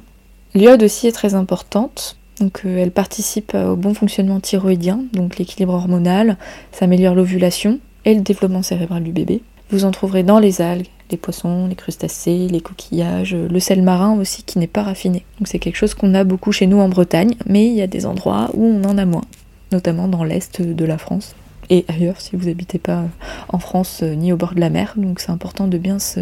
L'iode 0.53 0.83
aussi 0.83 1.07
est 1.07 1.11
très 1.11 1.35
importante, 1.35 2.17
donc 2.39 2.61
euh, 2.65 2.77
elle 2.77 2.91
participe 2.91 3.53
au 3.53 3.75
bon 3.75 3.93
fonctionnement 3.93 4.39
thyroïdien, 4.39 5.03
donc 5.13 5.37
l'équilibre 5.37 5.73
hormonal, 5.73 6.37
ça 6.71 6.85
améliore 6.85 7.15
l'ovulation 7.15 7.79
et 8.05 8.13
le 8.13 8.21
développement 8.21 8.63
cérébral 8.63 9.03
du 9.03 9.11
bébé. 9.11 9.41
Vous 9.71 9.85
en 9.85 9.91
trouverez 9.91 10.23
dans 10.23 10.39
les 10.39 10.61
algues, 10.61 10.87
les 11.11 11.17
poissons, 11.17 11.67
les 11.67 11.75
crustacés, 11.75 12.47
les 12.47 12.61
coquillages, 12.61 13.35
le 13.35 13.59
sel 13.59 13.81
marin 13.83 14.17
aussi 14.19 14.43
qui 14.43 14.57
n'est 14.57 14.67
pas 14.67 14.83
raffiné. 14.83 15.25
Donc 15.37 15.47
c'est 15.47 15.59
quelque 15.59 15.75
chose 15.75 15.93
qu'on 15.93 16.15
a 16.15 16.23
beaucoup 16.23 16.51
chez 16.51 16.65
nous 16.65 16.79
en 16.79 16.89
Bretagne, 16.89 17.35
mais 17.45 17.67
il 17.67 17.73
y 17.73 17.81
a 17.81 17.87
des 17.87 18.05
endroits 18.05 18.49
où 18.53 18.65
on 18.65 18.83
en 18.83 18.97
a 18.97 19.05
moins, 19.05 19.25
notamment 19.71 20.07
dans 20.07 20.23
l'est 20.23 20.61
de 20.61 20.85
la 20.85 20.97
France 20.97 21.35
et 21.69 21.85
ailleurs 21.87 22.19
si 22.19 22.35
vous 22.35 22.47
n'habitez 22.47 22.79
pas 22.79 23.05
en 23.49 23.59
France 23.59 24.01
euh, 24.03 24.15
ni 24.15 24.33
au 24.33 24.37
bord 24.37 24.55
de 24.55 24.59
la 24.59 24.69
mer. 24.69 24.93
Donc 24.97 25.19
c'est 25.19 25.31
important 25.31 25.67
de 25.67 25.77
bien 25.77 25.99
se 25.99 26.19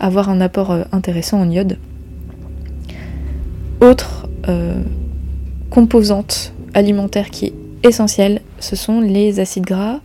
avoir 0.00 0.28
un 0.28 0.40
apport 0.40 0.70
euh, 0.70 0.82
intéressant 0.92 1.40
en 1.40 1.50
iode. 1.50 1.78
Autre 3.80 4.28
euh, 4.48 4.82
composante 5.70 6.52
alimentaire 6.74 7.30
qui 7.30 7.46
est 7.46 7.54
essentielle, 7.82 8.40
ce 8.60 8.76
sont 8.76 9.00
les 9.00 9.40
acides 9.40 9.64
gras. 9.64 10.00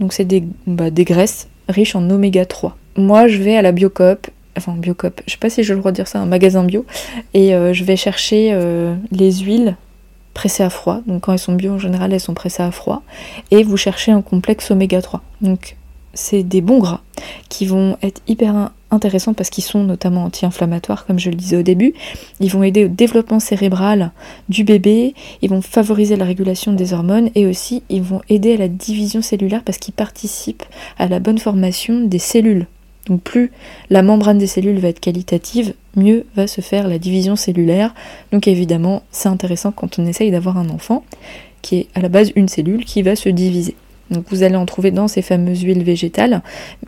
Donc 0.00 0.12
c'est 0.12 0.24
des, 0.24 0.44
bah, 0.66 0.90
des 0.90 1.04
graisses 1.04 1.48
riches 1.68 1.96
en 1.96 2.08
oméga 2.10 2.44
3. 2.44 2.76
Moi 2.96 3.28
je 3.28 3.42
vais 3.42 3.56
à 3.56 3.62
la 3.62 3.72
Biocop, 3.72 4.28
enfin 4.56 4.74
Biocop, 4.76 5.20
je 5.26 5.32
sais 5.32 5.38
pas 5.38 5.50
si 5.50 5.64
j'ai 5.64 5.74
le 5.74 5.80
droit 5.80 5.90
de 5.90 5.96
dire 5.96 6.08
ça, 6.08 6.20
un 6.20 6.26
magasin 6.26 6.64
bio, 6.64 6.86
et 7.34 7.50
je 7.50 7.84
vais 7.84 7.96
chercher 7.96 8.58
les 9.10 9.32
huiles 9.32 9.76
pressées 10.36 10.62
à 10.62 10.70
froid. 10.70 11.00
Donc 11.06 11.22
quand 11.22 11.32
elles 11.32 11.38
sont 11.38 11.54
bio 11.54 11.72
en 11.72 11.78
général, 11.78 12.12
elles 12.12 12.20
sont 12.20 12.34
pressées 12.34 12.62
à 12.62 12.70
froid. 12.70 13.02
Et 13.50 13.64
vous 13.64 13.76
cherchez 13.76 14.12
un 14.12 14.22
complexe 14.22 14.70
oméga 14.70 15.02
3. 15.02 15.22
Donc 15.40 15.76
c'est 16.12 16.42
des 16.42 16.60
bons 16.60 16.78
gras 16.78 17.00
qui 17.48 17.66
vont 17.66 17.96
être 18.02 18.20
hyper 18.28 18.70
intéressants 18.96 19.34
parce 19.34 19.50
qu'ils 19.50 19.64
sont 19.64 19.84
notamment 19.84 20.24
anti-inflammatoires, 20.24 21.06
comme 21.06 21.18
je 21.18 21.30
le 21.30 21.36
disais 21.36 21.56
au 21.56 21.62
début. 21.62 21.94
Ils 22.40 22.50
vont 22.50 22.62
aider 22.62 22.86
au 22.86 22.88
développement 22.88 23.40
cérébral 23.40 24.10
du 24.48 24.64
bébé, 24.64 25.14
ils 25.42 25.50
vont 25.50 25.62
favoriser 25.62 26.16
la 26.16 26.24
régulation 26.24 26.72
des 26.72 26.92
hormones 26.92 27.30
et 27.34 27.46
aussi 27.46 27.82
ils 27.88 28.02
vont 28.02 28.20
aider 28.28 28.54
à 28.54 28.58
la 28.58 28.68
division 28.68 29.22
cellulaire 29.22 29.62
parce 29.62 29.78
qu'ils 29.78 29.94
participent 29.94 30.64
à 30.98 31.06
la 31.06 31.20
bonne 31.20 31.38
formation 31.38 32.00
des 32.00 32.18
cellules. 32.18 32.66
Donc 33.06 33.22
plus 33.22 33.52
la 33.88 34.02
membrane 34.02 34.38
des 34.38 34.46
cellules 34.46 34.78
va 34.78 34.88
être 34.88 35.00
qualitative, 35.00 35.74
mieux 35.94 36.26
va 36.34 36.46
se 36.46 36.60
faire 36.60 36.88
la 36.88 36.98
division 36.98 37.36
cellulaire. 37.36 37.94
Donc 38.32 38.48
évidemment, 38.48 39.02
c'est 39.12 39.28
intéressant 39.28 39.72
quand 39.72 39.98
on 39.98 40.06
essaye 40.06 40.30
d'avoir 40.30 40.58
un 40.58 40.68
enfant 40.70 41.04
qui 41.62 41.76
est 41.78 41.86
à 41.94 42.00
la 42.00 42.08
base 42.08 42.32
une 42.36 42.48
cellule 42.48 42.84
qui 42.84 43.02
va 43.02 43.16
se 43.16 43.28
diviser. 43.28 43.74
Donc 44.10 44.26
vous 44.30 44.42
allez 44.42 44.56
en 44.56 44.66
trouver 44.66 44.90
dans 44.90 45.08
ces 45.08 45.22
fameuses 45.22 45.62
huiles 45.62 45.82
végétales, 45.82 46.42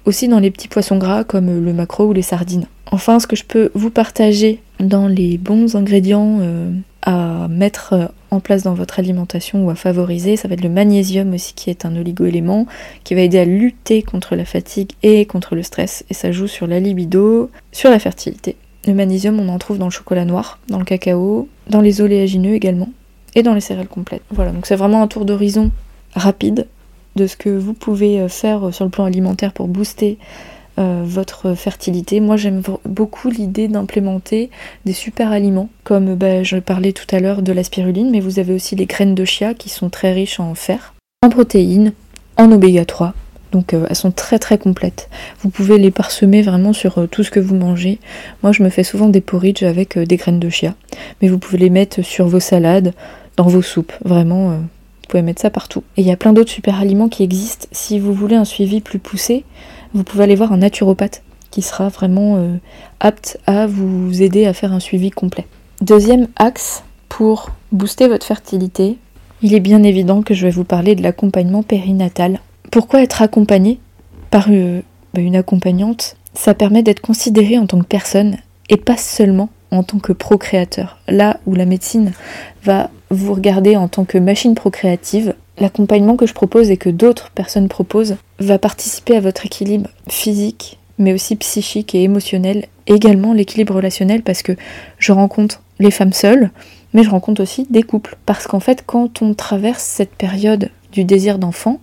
aussi 0.05 0.29
dans 0.29 0.39
les 0.39 0.51
petits 0.51 0.69
poissons 0.69 0.99
gras 0.99 1.25
comme 1.25 1.65
le 1.65 1.73
maquereau 1.73 2.07
ou 2.07 2.13
les 2.13 2.23
sardines. 2.23 2.67
Enfin, 2.91 3.21
ce 3.21 3.27
que 3.27 3.37
je 3.37 3.45
peux 3.45 3.71
vous 3.75 3.91
partager 3.91 4.61
dans 4.81 5.09
les 5.09 5.37
bons 5.37 5.77
ingrédients 5.77 6.39
euh, 6.41 6.71
à 7.03 7.47
mettre 7.49 7.93
euh, 7.93 8.07
en 8.31 8.41
place 8.41 8.63
dans 8.63 8.75
votre 8.75 8.99
alimentation 8.99 9.65
ou 9.67 9.71
à 9.71 9.75
favoriser, 9.75 10.37
ça 10.37 10.49
va 10.49 10.55
être 10.55 10.63
le 10.63 10.71
magnésium 10.71 11.35
aussi 11.35 11.55
qui 11.55 11.71
est 11.71 11.85
un 11.85 11.97
oligo-élément 11.97 12.67
qui 13.05 13.15
va 13.15 13.23
aider 13.23 13.39
à 13.39 13.45
lutter 13.45 14.03
contre 14.03 14.37
la 14.37 14.45
fatigue 14.45 14.93
et 15.03 15.27
contre 15.27 15.55
le 15.55 15.63
stress 15.63 16.05
et 16.11 16.15
ça 16.15 16.33
joue 16.33 16.47
sur 16.47 16.67
la 16.67 16.81
libido, 16.81 17.51
sur 17.73 17.91
la 17.91 17.99
fertilité. 17.99 18.57
Le 18.87 18.95
magnésium, 18.95 19.39
on 19.39 19.49
en 19.49 19.59
trouve 19.59 19.79
dans 19.79 19.87
le 19.87 19.91
chocolat 19.91 20.25
noir, 20.25 20.59
dans 20.69 20.79
le 20.79 20.85
cacao, 20.85 21.49
dans 21.69 21.81
les 21.81 22.01
oléagineux 22.01 22.55
également 22.55 22.89
et 23.35 23.43
dans 23.43 23.55
les 23.55 23.61
céréales 23.61 23.89
complètes. 23.89 24.23
Voilà, 24.31 24.53
donc 24.53 24.67
c'est 24.67 24.77
vraiment 24.77 25.03
un 25.03 25.09
tour 25.09 25.25
d'horizon 25.25 25.71
rapide 26.15 26.67
de 27.19 27.27
ce 27.27 27.37
que 27.37 27.51
vous 27.51 27.75
pouvez 27.75 28.21
euh, 28.21 28.29
faire 28.29 28.73
sur 28.73 28.85
le 28.85 28.91
plan 28.91 29.05
alimentaire 29.05 29.53
pour 29.53 29.69
booster 29.69 30.19
euh, 30.79 31.03
votre 31.05 31.55
fertilité. 31.55 32.21
Moi 32.21 32.37
j'aime 32.37 32.63
beaucoup 32.85 33.29
l'idée 33.29 33.67
d'implémenter 33.67 34.49
des 34.85 34.93
super 34.93 35.33
aliments, 35.33 35.69
comme 35.83 36.15
bah, 36.15 36.45
je 36.45 36.57
parlais 36.59 36.93
tout 36.93 37.07
à 37.15 37.19
l'heure 37.19 37.43
de 37.43 37.53
la 37.53 37.65
spiruline, 37.65 38.11
mais 38.11 38.21
vous 38.21 38.39
avez 38.39 38.55
aussi 38.55 38.77
les 38.77 38.87
graines 38.87 39.17
de 39.17 39.25
chia 39.25 39.55
qui 39.55 39.69
sont 39.69 39.91
très 39.91 40.13
riches 40.13 40.39
en 40.39 40.55
fer, 40.55 40.95
en 41.23 41.31
protéines, 41.31 41.93
en 42.37 42.53
oméga 42.53 42.85
3. 42.85 43.13
Donc 43.51 43.75
euh, 43.75 43.87
elles 43.91 43.97
sont 43.97 44.13
très 44.13 44.39
très 44.39 44.57
complètes. 44.57 45.11
Vous 45.41 45.49
pouvez 45.49 45.79
les 45.79 45.91
parsemer 45.91 46.43
vraiment 46.43 46.73
sur 46.73 47.09
tout 47.09 47.25
ce 47.25 47.33
que 47.33 47.41
vous 47.41 47.57
mangez. 47.57 47.99
Moi 48.45 48.53
je 48.53 48.63
me 48.63 48.69
fais 48.69 48.85
souvent 48.85 49.09
des 49.09 49.21
porridge 49.21 49.65
avec 49.65 49.99
des 49.99 50.17
graines 50.17 50.39
de 50.39 50.49
chia. 50.49 50.75
Mais 51.21 51.29
vous 51.29 51.39
pouvez 51.39 51.59
les 51.59 51.71
mettre 51.71 52.03
sur 52.03 52.29
vos 52.29 52.41
salades, 52.41 52.95
dans 53.37 53.49
vos 53.49 53.63
soupes. 53.63 53.95
Vraiment, 54.05 54.61
vous 55.09 55.13
pouvez 55.13 55.23
mettre 55.23 55.41
ça 55.41 55.49
partout. 55.49 55.85
Et 55.97 56.03
il 56.03 56.07
y 56.07 56.11
a 56.11 56.19
plein 56.19 56.35
d'autres 56.35 56.51
super 56.51 56.79
aliments 56.79 57.09
qui 57.09 57.23
existent. 57.23 57.67
Si 57.73 57.99
vous 57.99 58.13
voulez 58.13 58.37
un 58.37 58.45
suivi 58.45 58.83
plus 58.83 58.99
poussé, 58.99 59.47
vous 59.95 60.05
pouvez 60.05 60.25
aller 60.25 60.35
voir 60.35 60.53
un 60.53 60.59
naturopathe 60.59 61.23
qui 61.51 61.63
sera 61.63 61.89
vraiment 61.89 62.37
euh, 62.37 62.57
apte 63.01 63.39
à 63.47 63.67
vous 63.67 64.21
aider 64.21 64.45
à 64.45 64.53
faire 64.53 64.75
un 64.75 64.81
suivi 64.81 65.11
complet. 65.11 65.47
Deuxième 65.81 66.29
axe 66.37 66.85
pour 67.09 67.53
booster 67.73 68.07
votre 68.07 68.27
fertilité, 68.27 68.99
il 69.41 69.55
est 69.55 69.61
bien 69.61 69.83
évident 69.83 70.21
que 70.21 70.35
je 70.35 70.45
vais 70.45 70.53
vous 70.53 70.65
parler 70.65 70.95
de 70.95 71.03
l'accompagnement 71.03 71.63
périnatal. 71.63 72.41
Pourquoi 72.71 73.03
être 73.03 73.23
accompagné 73.23 73.81
par 74.31 74.49
euh, 74.51 74.83
bah, 75.15 75.23
une 75.23 75.37
accompagnante? 75.37 76.19
Ça 76.35 76.53
permet 76.53 76.83
d'être 76.83 77.01
considéré 77.01 77.57
en 77.57 77.67
tant 77.67 77.79
que 77.79 77.87
personne 77.87 78.37
et 78.69 78.77
pas 78.77 78.99
seulement 78.99 79.49
en 79.71 79.85
tant 79.85 80.01
que 80.01 80.13
procréateur. 80.13 80.99
Là 81.09 81.41
où 81.47 81.55
la 81.55 81.65
médecine 81.65 82.13
va 82.63 82.91
vous 83.11 83.35
regarder 83.35 83.77
en 83.77 83.89
tant 83.89 84.05
que 84.05 84.19
machine 84.19 84.55
procréative, 84.55 85.35
l'accompagnement 85.59 86.17
que 86.17 86.27
je 86.27 86.35
propose 86.35 86.71
et 86.71 86.77
que 86.77 86.91
d'autres 86.91 87.31
personnes 87.31 87.69
proposent 87.69 88.17
va 88.39 88.59
participer 88.59 89.17
à 89.17 89.21
votre 89.21 89.47
équilibre 89.47 89.91
physique, 90.09 90.79
mais 90.99 91.13
aussi 91.13 91.37
psychique 91.37 91.95
et 91.95 92.03
émotionnel, 92.03 92.67
également 92.87 93.33
l'équilibre 93.33 93.75
relationnel 93.75 94.23
parce 94.23 94.43
que 94.43 94.53
je 94.99 95.13
rencontre 95.13 95.63
les 95.79 95.91
femmes 95.91 96.13
seules, 96.13 96.51
mais 96.93 97.03
je 97.03 97.11
rencontre 97.11 97.43
aussi 97.43 97.67
des 97.71 97.83
couples. 97.83 98.17
Parce 98.27 98.47
qu'en 98.47 98.61
fait, 98.61 98.83
quand 98.85 99.23
on 99.23 99.35
traverse 99.35 99.83
cette 99.83 100.15
période 100.15 100.71
du 100.93 101.05
désir 101.05 101.39
d'enfant, 101.39 101.81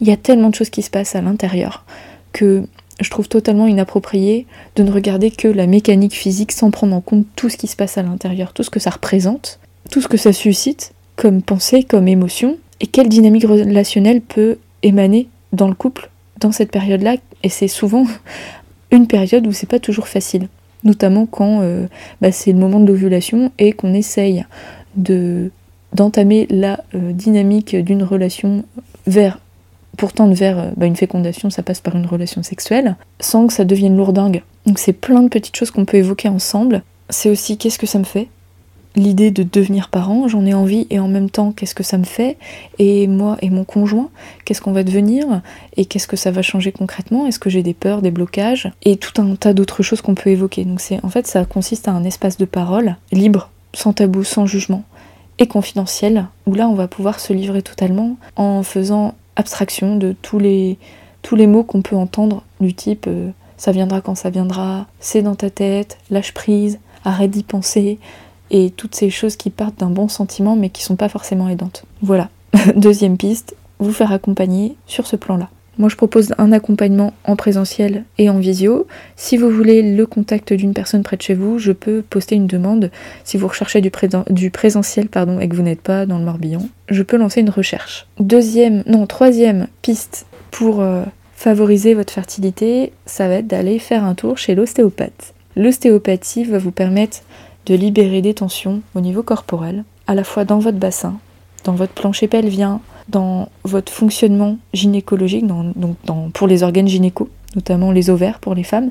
il 0.00 0.06
y 0.06 0.12
a 0.12 0.16
tellement 0.16 0.50
de 0.50 0.54
choses 0.54 0.70
qui 0.70 0.82
se 0.82 0.90
passent 0.90 1.16
à 1.16 1.22
l'intérieur 1.22 1.84
que 2.32 2.64
je 3.00 3.10
trouve 3.10 3.28
totalement 3.28 3.66
inapproprié 3.66 4.46
de 4.74 4.82
ne 4.82 4.90
regarder 4.90 5.30
que 5.30 5.48
la 5.48 5.66
mécanique 5.66 6.14
physique 6.14 6.52
sans 6.52 6.70
prendre 6.70 6.94
en 6.94 7.00
compte 7.00 7.26
tout 7.34 7.48
ce 7.48 7.56
qui 7.56 7.66
se 7.66 7.76
passe 7.76 7.98
à 7.98 8.02
l'intérieur, 8.02 8.52
tout 8.52 8.62
ce 8.62 8.70
que 8.70 8.80
ça 8.80 8.90
représente, 8.90 9.58
tout 9.90 10.00
ce 10.00 10.08
que 10.08 10.16
ça 10.16 10.32
suscite 10.32 10.92
comme 11.16 11.42
pensée, 11.42 11.82
comme 11.82 12.08
émotion, 12.08 12.58
et 12.80 12.86
quelle 12.86 13.08
dynamique 13.08 13.44
relationnelle 13.44 14.20
peut 14.20 14.58
émaner 14.82 15.28
dans 15.52 15.68
le 15.68 15.74
couple 15.74 16.10
dans 16.40 16.52
cette 16.52 16.70
période-là. 16.70 17.16
Et 17.42 17.48
c'est 17.48 17.68
souvent 17.68 18.06
une 18.90 19.06
période 19.06 19.46
où 19.46 19.52
c'est 19.52 19.68
pas 19.68 19.78
toujours 19.78 20.08
facile, 20.08 20.48
notamment 20.84 21.26
quand 21.26 21.60
euh, 21.62 21.86
bah, 22.20 22.32
c'est 22.32 22.52
le 22.52 22.58
moment 22.58 22.80
de 22.80 22.86
l'ovulation 22.86 23.50
et 23.58 23.72
qu'on 23.72 23.94
essaye 23.94 24.44
de 24.96 25.50
d'entamer 25.92 26.46
la 26.50 26.84
euh, 26.94 27.12
dynamique 27.12 27.74
d'une 27.74 28.02
relation 28.02 28.64
vers 29.06 29.38
pourtant 29.96 30.28
vers 30.30 30.58
euh, 30.58 30.70
bah, 30.76 30.86
une 30.86 30.96
fécondation, 30.96 31.48
ça 31.48 31.62
passe 31.62 31.80
par 31.80 31.96
une 31.96 32.06
relation 32.06 32.42
sexuelle, 32.42 32.96
sans 33.20 33.46
que 33.46 33.52
ça 33.52 33.64
devienne 33.64 33.96
lourdingue. 33.96 34.42
Donc 34.66 34.78
c'est 34.78 34.92
plein 34.92 35.22
de 35.22 35.28
petites 35.28 35.56
choses 35.56 35.70
qu'on 35.70 35.84
peut 35.84 35.96
évoquer 35.96 36.28
ensemble. 36.28 36.82
C'est 37.08 37.30
aussi 37.30 37.56
qu'est-ce 37.56 37.78
que 37.78 37.86
ça 37.86 37.98
me 37.98 38.04
fait 38.04 38.28
L'idée 38.96 39.30
de 39.30 39.42
devenir 39.42 39.90
parent, 39.90 40.26
j'en 40.26 40.46
ai 40.46 40.54
envie 40.54 40.86
et 40.88 40.98
en 40.98 41.06
même 41.06 41.28
temps 41.28 41.52
qu'est-ce 41.52 41.74
que 41.74 41.82
ça 41.82 41.98
me 41.98 42.04
fait? 42.04 42.38
Et 42.78 43.06
moi 43.06 43.36
et 43.42 43.50
mon 43.50 43.64
conjoint, 43.64 44.08
qu'est-ce 44.44 44.62
qu'on 44.62 44.72
va 44.72 44.84
devenir? 44.84 45.42
Et 45.76 45.84
qu'est-ce 45.84 46.08
que 46.08 46.16
ça 46.16 46.30
va 46.30 46.40
changer 46.40 46.72
concrètement? 46.72 47.26
Est-ce 47.26 47.38
que 47.38 47.50
j'ai 47.50 47.62
des 47.62 47.74
peurs, 47.74 48.00
des 48.00 48.10
blocages? 48.10 48.72
Et 48.82 48.96
tout 48.96 49.20
un 49.20 49.36
tas 49.36 49.52
d'autres 49.52 49.82
choses 49.82 50.00
qu'on 50.00 50.14
peut 50.14 50.30
évoquer. 50.30 50.64
Donc 50.64 50.80
c'est 50.80 51.04
en 51.04 51.10
fait 51.10 51.26
ça 51.26 51.44
consiste 51.44 51.88
à 51.88 51.92
un 51.92 52.04
espace 52.04 52.38
de 52.38 52.46
parole 52.46 52.96
libre, 53.12 53.50
sans 53.74 53.92
tabou, 53.92 54.24
sans 54.24 54.46
jugement 54.46 54.84
et 55.38 55.46
confidentiel, 55.46 56.26
où 56.46 56.54
là 56.54 56.66
on 56.66 56.74
va 56.74 56.88
pouvoir 56.88 57.20
se 57.20 57.34
livrer 57.34 57.60
totalement 57.60 58.16
en 58.36 58.62
faisant 58.62 59.14
abstraction 59.36 59.96
de 59.96 60.16
tous 60.22 60.38
les, 60.38 60.78
tous 61.20 61.36
les 61.36 61.46
mots 61.46 61.64
qu'on 61.64 61.82
peut 61.82 61.96
entendre 61.96 62.42
du 62.60 62.72
type 62.72 63.04
euh, 63.06 63.30
ça 63.56 63.72
viendra 63.72 64.00
quand 64.00 64.14
ça 64.14 64.30
viendra, 64.30 64.86
c'est 65.00 65.22
dans 65.22 65.34
ta 65.34 65.50
tête, 65.50 65.98
lâche 66.10 66.32
prise, 66.32 66.78
arrête 67.04 67.30
d'y 67.30 67.42
penser, 67.42 67.98
et 68.50 68.70
toutes 68.70 68.94
ces 68.94 69.10
choses 69.10 69.36
qui 69.36 69.50
partent 69.50 69.80
d'un 69.80 69.90
bon 69.90 70.08
sentiment 70.08 70.56
mais 70.56 70.70
qui 70.70 70.82
sont 70.82 70.96
pas 70.96 71.08
forcément 71.08 71.48
aidantes. 71.48 71.84
Voilà. 72.02 72.30
Deuxième 72.76 73.16
piste, 73.16 73.56
vous 73.78 73.92
faire 73.92 74.12
accompagner 74.12 74.76
sur 74.86 75.06
ce 75.06 75.16
plan-là. 75.16 75.48
Moi, 75.78 75.90
je 75.90 75.96
propose 75.96 76.34
un 76.38 76.52
accompagnement 76.52 77.12
en 77.24 77.36
présentiel 77.36 78.04
et 78.16 78.30
en 78.30 78.38
visio. 78.38 78.86
Si 79.14 79.36
vous 79.36 79.50
voulez 79.50 79.94
le 79.94 80.06
contact 80.06 80.54
d'une 80.54 80.72
personne 80.72 81.02
près 81.02 81.18
de 81.18 81.22
chez 81.22 81.34
vous, 81.34 81.58
je 81.58 81.72
peux 81.72 82.00
poster 82.00 82.34
une 82.34 82.46
demande. 82.46 82.90
Si 83.24 83.36
vous 83.36 83.46
recherchez 83.46 83.82
du, 83.82 83.90
présentiel 84.50 85.08
pardon, 85.08 85.38
et 85.38 85.48
que 85.48 85.54
vous 85.54 85.62
n'êtes 85.62 85.82
pas 85.82 86.06
dans 86.06 86.18
le 86.18 86.24
Morbihan, 86.24 86.66
je 86.88 87.02
peux 87.02 87.18
lancer 87.18 87.42
une 87.42 87.50
recherche. 87.50 88.06
Deuxième, 88.18 88.84
non, 88.86 89.06
troisième 89.06 89.66
piste 89.82 90.24
pour 90.50 90.80
euh, 90.80 91.04
favoriser 91.34 91.92
votre 91.92 92.12
fertilité, 92.12 92.92
ça 93.04 93.28
va 93.28 93.34
être 93.34 93.46
d'aller 93.46 93.78
faire 93.78 94.02
un 94.02 94.14
tour 94.14 94.38
chez 94.38 94.54
l'ostéopathe. 94.54 95.34
L'ostéopathie 95.56 96.44
va 96.44 96.58
vous 96.58 96.70
permettre 96.70 97.18
de 97.66 97.74
libérer 97.74 98.22
des 98.22 98.34
tensions 98.34 98.80
au 98.94 99.00
niveau 99.00 99.22
corporel, 99.22 99.84
à 100.06 100.14
la 100.14 100.24
fois 100.24 100.44
dans 100.44 100.58
votre 100.58 100.78
bassin, 100.78 101.18
dans 101.64 101.74
votre 101.74 101.92
plancher 101.92 102.28
pelvien, 102.28 102.80
dans 103.08 103.48
votre 103.64 103.92
fonctionnement 103.92 104.56
gynécologique, 104.72 105.46
donc 105.46 105.96
pour 106.32 106.46
les 106.46 106.62
organes 106.62 106.88
gynéco, 106.88 107.28
notamment 107.54 107.92
les 107.92 108.10
ovaires 108.10 108.38
pour 108.38 108.54
les 108.54 108.64
femmes, 108.64 108.90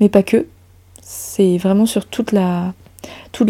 mais 0.00 0.08
pas 0.08 0.22
que. 0.22 0.46
C'est 1.02 1.58
vraiment 1.58 1.86
sur 1.86 2.06
toute 2.06 2.30
la, 2.30 2.72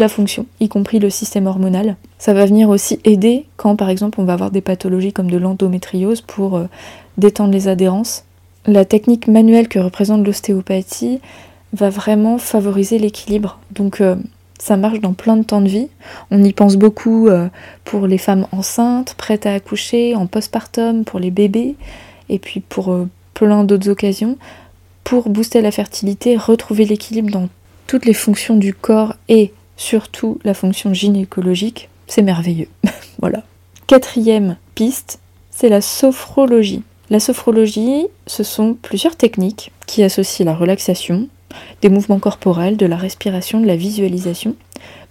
fonction, 0.07 0.47
y 0.59 0.67
compris 0.67 0.97
le 0.97 1.11
système 1.11 1.45
hormonal. 1.45 1.95
Ça 2.17 2.33
va 2.33 2.45
venir 2.45 2.69
aussi 2.69 2.99
aider 3.03 3.45
quand 3.55 3.75
par 3.75 3.89
exemple 3.89 4.19
on 4.19 4.23
va 4.23 4.33
avoir 4.33 4.49
des 4.49 4.61
pathologies 4.61 5.13
comme 5.13 5.29
de 5.29 5.37
l'endométriose 5.37 6.21
pour 6.21 6.57
euh, 6.57 6.65
détendre 7.17 7.51
les 7.51 7.67
adhérences. 7.67 8.23
La 8.65 8.85
technique 8.85 9.27
manuelle 9.27 9.67
que 9.67 9.77
représente 9.77 10.25
l'ostéopathie 10.25 11.19
va 11.73 11.89
vraiment 11.89 12.39
favoriser 12.39 12.97
l'équilibre. 12.97 13.59
Euh, 13.79 14.15
ça 14.61 14.77
marche 14.77 14.99
dans 14.99 15.13
plein 15.13 15.37
de 15.37 15.43
temps 15.43 15.59
de 15.59 15.67
vie. 15.67 15.87
On 16.29 16.43
y 16.43 16.53
pense 16.53 16.75
beaucoup 16.75 17.27
euh, 17.27 17.49
pour 17.83 18.05
les 18.05 18.19
femmes 18.19 18.45
enceintes, 18.51 19.15
prêtes 19.15 19.47
à 19.47 19.55
accoucher, 19.55 20.13
en 20.13 20.27
postpartum, 20.27 21.03
pour 21.03 21.19
les 21.19 21.31
bébés, 21.31 21.75
et 22.29 22.37
puis 22.37 22.59
pour 22.59 22.93
euh, 22.93 23.09
plein 23.33 23.63
d'autres 23.63 23.89
occasions. 23.89 24.37
Pour 25.03 25.29
booster 25.29 25.61
la 25.61 25.71
fertilité, 25.71 26.37
retrouver 26.37 26.85
l'équilibre 26.85 27.31
dans 27.31 27.49
toutes 27.87 28.05
les 28.05 28.13
fonctions 28.13 28.55
du 28.55 28.75
corps 28.75 29.15
et 29.29 29.51
surtout 29.77 30.37
la 30.43 30.53
fonction 30.53 30.93
gynécologique, 30.93 31.89
c'est 32.05 32.21
merveilleux. 32.21 32.69
voilà. 33.19 33.41
Quatrième 33.87 34.57
piste, 34.75 35.19
c'est 35.49 35.69
la 35.69 35.81
sophrologie. 35.81 36.83
La 37.09 37.19
sophrologie, 37.19 38.05
ce 38.27 38.43
sont 38.43 38.75
plusieurs 38.79 39.15
techniques 39.15 39.71
qui 39.87 40.03
associent 40.03 40.45
la 40.45 40.53
relaxation, 40.53 41.29
des 41.81 41.89
mouvements 41.89 42.19
corporels, 42.19 42.77
de 42.77 42.85
la 42.85 42.97
respiration, 42.97 43.59
de 43.59 43.67
la 43.67 43.75
visualisation, 43.75 44.55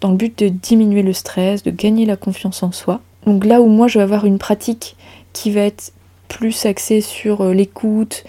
dans 0.01 0.11
le 0.11 0.17
but 0.17 0.39
de 0.39 0.49
diminuer 0.49 1.03
le 1.03 1.13
stress, 1.13 1.63
de 1.63 1.71
gagner 1.71 2.07
la 2.07 2.17
confiance 2.17 2.63
en 2.63 2.73
soi. 2.73 3.01
Donc 3.27 3.45
là 3.45 3.61
où 3.61 3.67
moi 3.67 3.89
je 3.89 3.99
vais 3.99 4.05
avoir 4.05 4.25
une 4.25 4.39
pratique 4.39 4.97
qui 5.33 5.51
va 5.51 5.63
être 5.63 5.93
plus 6.29 6.67
axée 6.67 7.01
sur 7.01 7.43
euh, 7.43 7.53
l'écoute, 7.53 8.25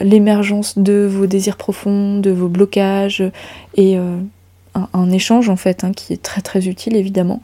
l'émergence 0.00 0.78
de 0.78 1.08
vos 1.10 1.26
désirs 1.26 1.56
profonds, 1.56 2.18
de 2.18 2.30
vos 2.30 2.48
blocages 2.48 3.24
et 3.76 3.98
euh, 3.98 4.18
un, 4.74 5.10
échange 5.10 5.48
en 5.48 5.56
fait 5.56 5.84
hein, 5.84 5.92
qui 5.92 6.12
est 6.12 6.22
très 6.22 6.42
très 6.42 6.68
utile 6.68 6.96
évidemment. 6.96 7.40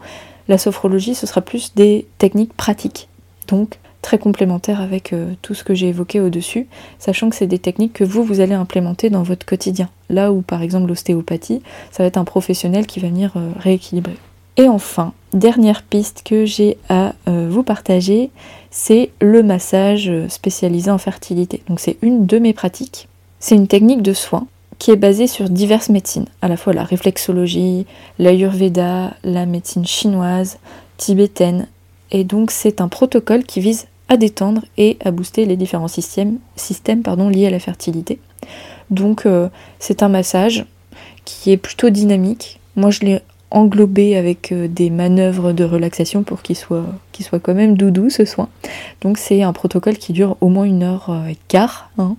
La 0.48 0.58
sophrologie, 0.58 1.14
ce 1.14 1.26
sera 1.26 1.40
plus 1.40 1.74
des 1.74 2.06
techniques 2.18 2.52
pratiques, 2.52 3.08
donc 3.48 3.78
très 4.02 4.18
complémentaires 4.18 4.80
avec 4.80 5.12
euh, 5.12 5.32
tout 5.42 5.54
ce 5.54 5.64
que 5.64 5.74
j'ai 5.74 5.88
évoqué 5.88 6.20
au-dessus, 6.20 6.66
sachant 6.98 7.30
que 7.30 7.36
c'est 7.36 7.46
des 7.46 7.58
techniques 7.58 7.92
que 7.92 8.04
vous, 8.04 8.22
vous 8.22 8.40
allez 8.40 8.54
implémenter 8.54 9.10
dans 9.10 9.22
votre 9.22 9.46
quotidien. 9.46 9.88
Là 10.10 10.32
où 10.32 10.42
par 10.42 10.62
exemple 10.62 10.88
l'ostéopathie, 10.88 11.62
ça 11.90 12.02
va 12.02 12.06
être 12.06 12.16
un 12.16 12.24
professionnel 12.24 12.86
qui 12.86 13.00
va 13.00 13.08
venir 13.08 13.32
euh, 13.36 13.50
rééquilibrer. 13.58 14.16
Et 14.56 14.68
enfin, 14.68 15.12
dernière 15.32 15.82
piste 15.82 16.22
que 16.24 16.46
j'ai 16.46 16.78
à 16.88 17.14
euh, 17.28 17.48
vous 17.50 17.62
partager, 17.62 18.30
c'est 18.70 19.10
le 19.20 19.42
massage 19.42 20.10
spécialisé 20.28 20.90
en 20.90 20.98
fertilité. 20.98 21.62
Donc 21.68 21.80
c'est 21.80 21.98
une 22.00 22.26
de 22.26 22.38
mes 22.38 22.52
pratiques. 22.52 23.08
C'est 23.38 23.54
une 23.54 23.68
technique 23.68 24.02
de 24.02 24.14
soin 24.14 24.46
qui 24.78 24.90
est 24.90 24.96
basée 24.96 25.26
sur 25.26 25.48
diverses 25.48 25.88
médecines, 25.88 26.26
à 26.42 26.48
la 26.48 26.56
fois 26.56 26.72
la 26.72 26.84
réflexologie, 26.84 27.86
l'ayurveda, 28.18 29.14
la 29.24 29.46
médecine 29.46 29.86
chinoise, 29.86 30.58
tibétaine. 30.96 31.66
Et 32.10 32.24
donc 32.24 32.50
c'est 32.50 32.80
un 32.80 32.88
protocole 32.88 33.44
qui 33.44 33.60
vise 33.60 33.86
à 34.08 34.16
détendre 34.16 34.62
et 34.78 34.96
à 35.04 35.10
booster 35.10 35.44
les 35.44 35.56
différents 35.56 35.88
systèmes, 35.88 36.38
liés 36.56 37.46
à 37.46 37.50
la 37.50 37.58
fertilité. 37.58 38.20
Donc 38.90 39.26
euh, 39.26 39.48
c'est 39.78 40.02
un 40.02 40.08
massage 40.08 40.64
qui 41.24 41.50
est 41.50 41.56
plutôt 41.56 41.90
dynamique. 41.90 42.60
Moi 42.76 42.90
je 42.90 43.00
l'ai 43.00 43.20
englobé 43.50 44.16
avec 44.16 44.52
euh, 44.52 44.68
des 44.68 44.90
manœuvres 44.90 45.52
de 45.52 45.64
relaxation 45.64 46.22
pour 46.22 46.42
qu'il 46.42 46.56
soit, 46.56 46.84
soit 47.20 47.40
quand 47.40 47.54
même 47.54 47.76
doudou 47.76 48.10
ce 48.10 48.24
soin. 48.24 48.48
Donc 49.00 49.18
c'est 49.18 49.42
un 49.42 49.52
protocole 49.52 49.96
qui 49.96 50.12
dure 50.12 50.36
au 50.40 50.48
moins 50.48 50.64
une 50.64 50.82
heure 50.82 51.10
euh, 51.10 51.26
et 51.26 51.36
quart. 51.48 51.90
Hein. 51.98 52.16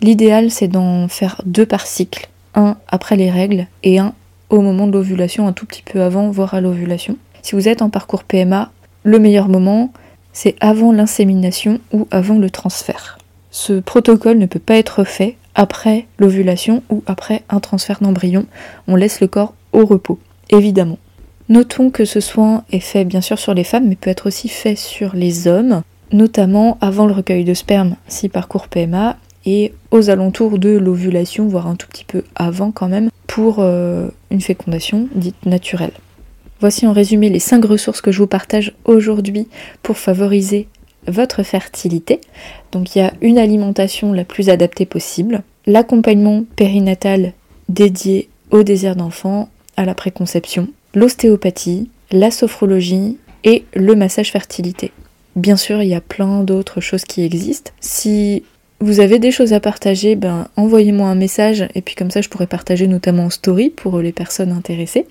L'idéal 0.00 0.50
c'est 0.50 0.68
d'en 0.68 1.06
faire 1.06 1.40
deux 1.46 1.66
par 1.66 1.86
cycle, 1.86 2.28
un 2.54 2.76
après 2.88 3.16
les 3.16 3.30
règles 3.30 3.66
et 3.84 3.98
un 4.00 4.14
au 4.50 4.60
moment 4.60 4.86
de 4.86 4.92
l'ovulation, 4.92 5.46
un 5.46 5.52
tout 5.52 5.64
petit 5.64 5.82
peu 5.82 6.02
avant, 6.02 6.30
voire 6.30 6.52
à 6.52 6.60
l'ovulation. 6.60 7.16
Si 7.40 7.54
vous 7.54 7.68
êtes 7.68 7.80
en 7.80 7.88
parcours 7.88 8.22
PMA, 8.22 8.70
le 9.02 9.18
meilleur 9.18 9.48
moment 9.48 9.92
c'est 10.32 10.56
avant 10.60 10.92
l'insémination 10.92 11.78
ou 11.92 12.08
avant 12.10 12.38
le 12.38 12.48
transfert. 12.48 13.18
Ce 13.50 13.80
protocole 13.80 14.38
ne 14.38 14.46
peut 14.46 14.58
pas 14.58 14.76
être 14.76 15.04
fait 15.04 15.36
après 15.54 16.06
l'ovulation 16.18 16.82
ou 16.88 17.02
après 17.06 17.42
un 17.50 17.60
transfert 17.60 17.98
d'embryon. 18.00 18.46
On 18.88 18.96
laisse 18.96 19.20
le 19.20 19.26
corps 19.26 19.54
au 19.72 19.84
repos 19.84 20.18
évidemment. 20.52 20.98
Notons 21.48 21.90
que 21.90 22.04
ce 22.04 22.20
soin 22.20 22.64
est 22.70 22.80
fait 22.80 23.04
bien 23.04 23.20
sûr 23.20 23.38
sur 23.38 23.54
les 23.54 23.64
femmes, 23.64 23.88
mais 23.88 23.96
peut 23.96 24.10
être 24.10 24.26
aussi 24.26 24.48
fait 24.48 24.76
sur 24.76 25.14
les 25.14 25.48
hommes, 25.48 25.82
notamment 26.12 26.78
avant 26.80 27.06
le 27.06 27.12
recueil 27.12 27.44
de 27.44 27.54
sperme, 27.54 27.96
si 28.06 28.28
parcours 28.28 28.68
PMA, 28.68 29.16
et 29.44 29.74
aux 29.90 30.08
alentours 30.08 30.58
de 30.58 30.70
l'ovulation, 30.70 31.48
voire 31.48 31.66
un 31.66 31.74
tout 31.74 31.88
petit 31.88 32.04
peu 32.04 32.22
avant 32.36 32.70
quand 32.70 32.88
même, 32.88 33.10
pour 33.26 33.56
euh, 33.58 34.08
une 34.30 34.40
fécondation 34.40 35.08
dite 35.14 35.46
naturelle. 35.46 35.92
Voici 36.62 36.86
en 36.86 36.92
résumé 36.92 37.28
les 37.28 37.40
5 37.40 37.64
ressources 37.64 38.00
que 38.00 38.12
je 38.12 38.18
vous 38.18 38.28
partage 38.28 38.72
aujourd'hui 38.84 39.48
pour 39.82 39.98
favoriser 39.98 40.68
votre 41.08 41.42
fertilité. 41.42 42.20
Donc 42.70 42.94
il 42.94 43.00
y 43.00 43.02
a 43.02 43.12
une 43.20 43.38
alimentation 43.38 44.12
la 44.12 44.24
plus 44.24 44.48
adaptée 44.48 44.86
possible, 44.86 45.42
l'accompagnement 45.66 46.44
périnatal 46.54 47.32
dédié 47.68 48.28
au 48.52 48.62
désir 48.62 48.94
d'enfant 48.94 49.48
à 49.76 49.84
la 49.84 49.96
préconception, 49.96 50.68
l'ostéopathie, 50.94 51.90
la 52.12 52.30
sophrologie 52.30 53.18
et 53.42 53.64
le 53.74 53.96
massage 53.96 54.30
fertilité. 54.30 54.92
Bien 55.34 55.56
sûr, 55.56 55.82
il 55.82 55.88
y 55.88 55.96
a 55.96 56.00
plein 56.00 56.44
d'autres 56.44 56.80
choses 56.80 57.04
qui 57.04 57.24
existent. 57.24 57.72
Si 57.80 58.44
vous 58.78 59.00
avez 59.00 59.18
des 59.18 59.32
choses 59.32 59.52
à 59.52 59.58
partager, 59.58 60.14
ben 60.14 60.46
envoyez-moi 60.56 61.08
un 61.08 61.16
message 61.16 61.66
et 61.74 61.82
puis 61.82 61.96
comme 61.96 62.12
ça 62.12 62.20
je 62.20 62.28
pourrais 62.28 62.46
partager 62.46 62.86
notamment 62.86 63.24
en 63.24 63.30
story 63.30 63.70
pour 63.70 63.98
les 63.98 64.12
personnes 64.12 64.52
intéressées. 64.52 65.08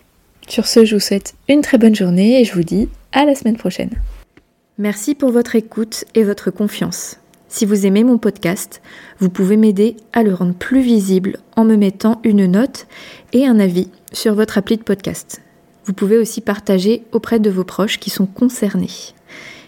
Sur 0.47 0.67
ce, 0.67 0.85
je 0.85 0.95
vous 0.95 1.01
souhaite 1.01 1.35
une 1.47 1.61
très 1.61 1.77
bonne 1.77 1.95
journée 1.95 2.41
et 2.41 2.45
je 2.45 2.53
vous 2.53 2.63
dis 2.63 2.89
à 3.11 3.25
la 3.25 3.35
semaine 3.35 3.57
prochaine. 3.57 3.91
Merci 4.77 5.15
pour 5.15 5.31
votre 5.31 5.55
écoute 5.55 6.05
et 6.15 6.23
votre 6.23 6.51
confiance. 6.51 7.17
Si 7.47 7.65
vous 7.65 7.85
aimez 7.85 8.03
mon 8.03 8.17
podcast, 8.17 8.81
vous 9.19 9.29
pouvez 9.29 9.57
m'aider 9.57 9.97
à 10.13 10.23
le 10.23 10.33
rendre 10.33 10.53
plus 10.53 10.81
visible 10.81 11.37
en 11.55 11.65
me 11.65 11.75
mettant 11.75 12.21
une 12.23 12.45
note 12.45 12.87
et 13.33 13.45
un 13.45 13.59
avis 13.59 13.89
sur 14.13 14.35
votre 14.35 14.57
appli 14.57 14.77
de 14.77 14.83
podcast. 14.83 15.41
Vous 15.85 15.93
pouvez 15.93 16.17
aussi 16.17 16.41
partager 16.41 17.03
auprès 17.11 17.39
de 17.39 17.49
vos 17.49 17.65
proches 17.65 17.99
qui 17.99 18.09
sont 18.09 18.25
concernés. 18.25 18.87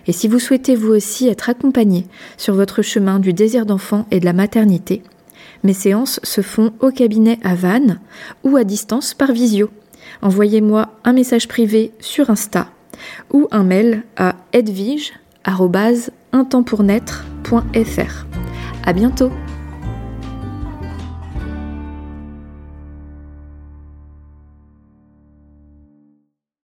Et 0.07 0.13
si 0.13 0.27
vous 0.27 0.39
souhaitez 0.39 0.75
vous 0.75 0.91
aussi 0.91 1.27
être 1.27 1.49
accompagné 1.49 2.05
sur 2.37 2.55
votre 2.55 2.81
chemin 2.81 3.19
du 3.19 3.33
désir 3.33 3.65
d'enfant 3.65 4.05
et 4.11 4.19
de 4.19 4.25
la 4.25 4.33
maternité, 4.33 5.01
mes 5.63 5.73
séances 5.73 6.19
se 6.23 6.41
font 6.41 6.73
au 6.79 6.91
cabinet 6.91 7.39
à 7.43 7.55
Vannes 7.55 7.99
ou 8.43 8.57
à 8.57 8.63
distance 8.63 9.13
par 9.13 9.31
visio. 9.31 9.69
Envoyez-moi 10.21 10.89
un 11.03 11.13
message 11.13 11.47
privé 11.47 11.91
sur 11.99 12.29
Insta 12.29 12.67
ou 13.31 13.47
un 13.51 13.63
mail 13.63 14.03
à 14.17 14.35
edvige 14.53 15.13
un 16.31 16.45
temps 16.45 16.63
pour 16.63 16.83
naître.fr. 16.83 18.25
À 18.85 18.93
bientôt! 18.93 19.31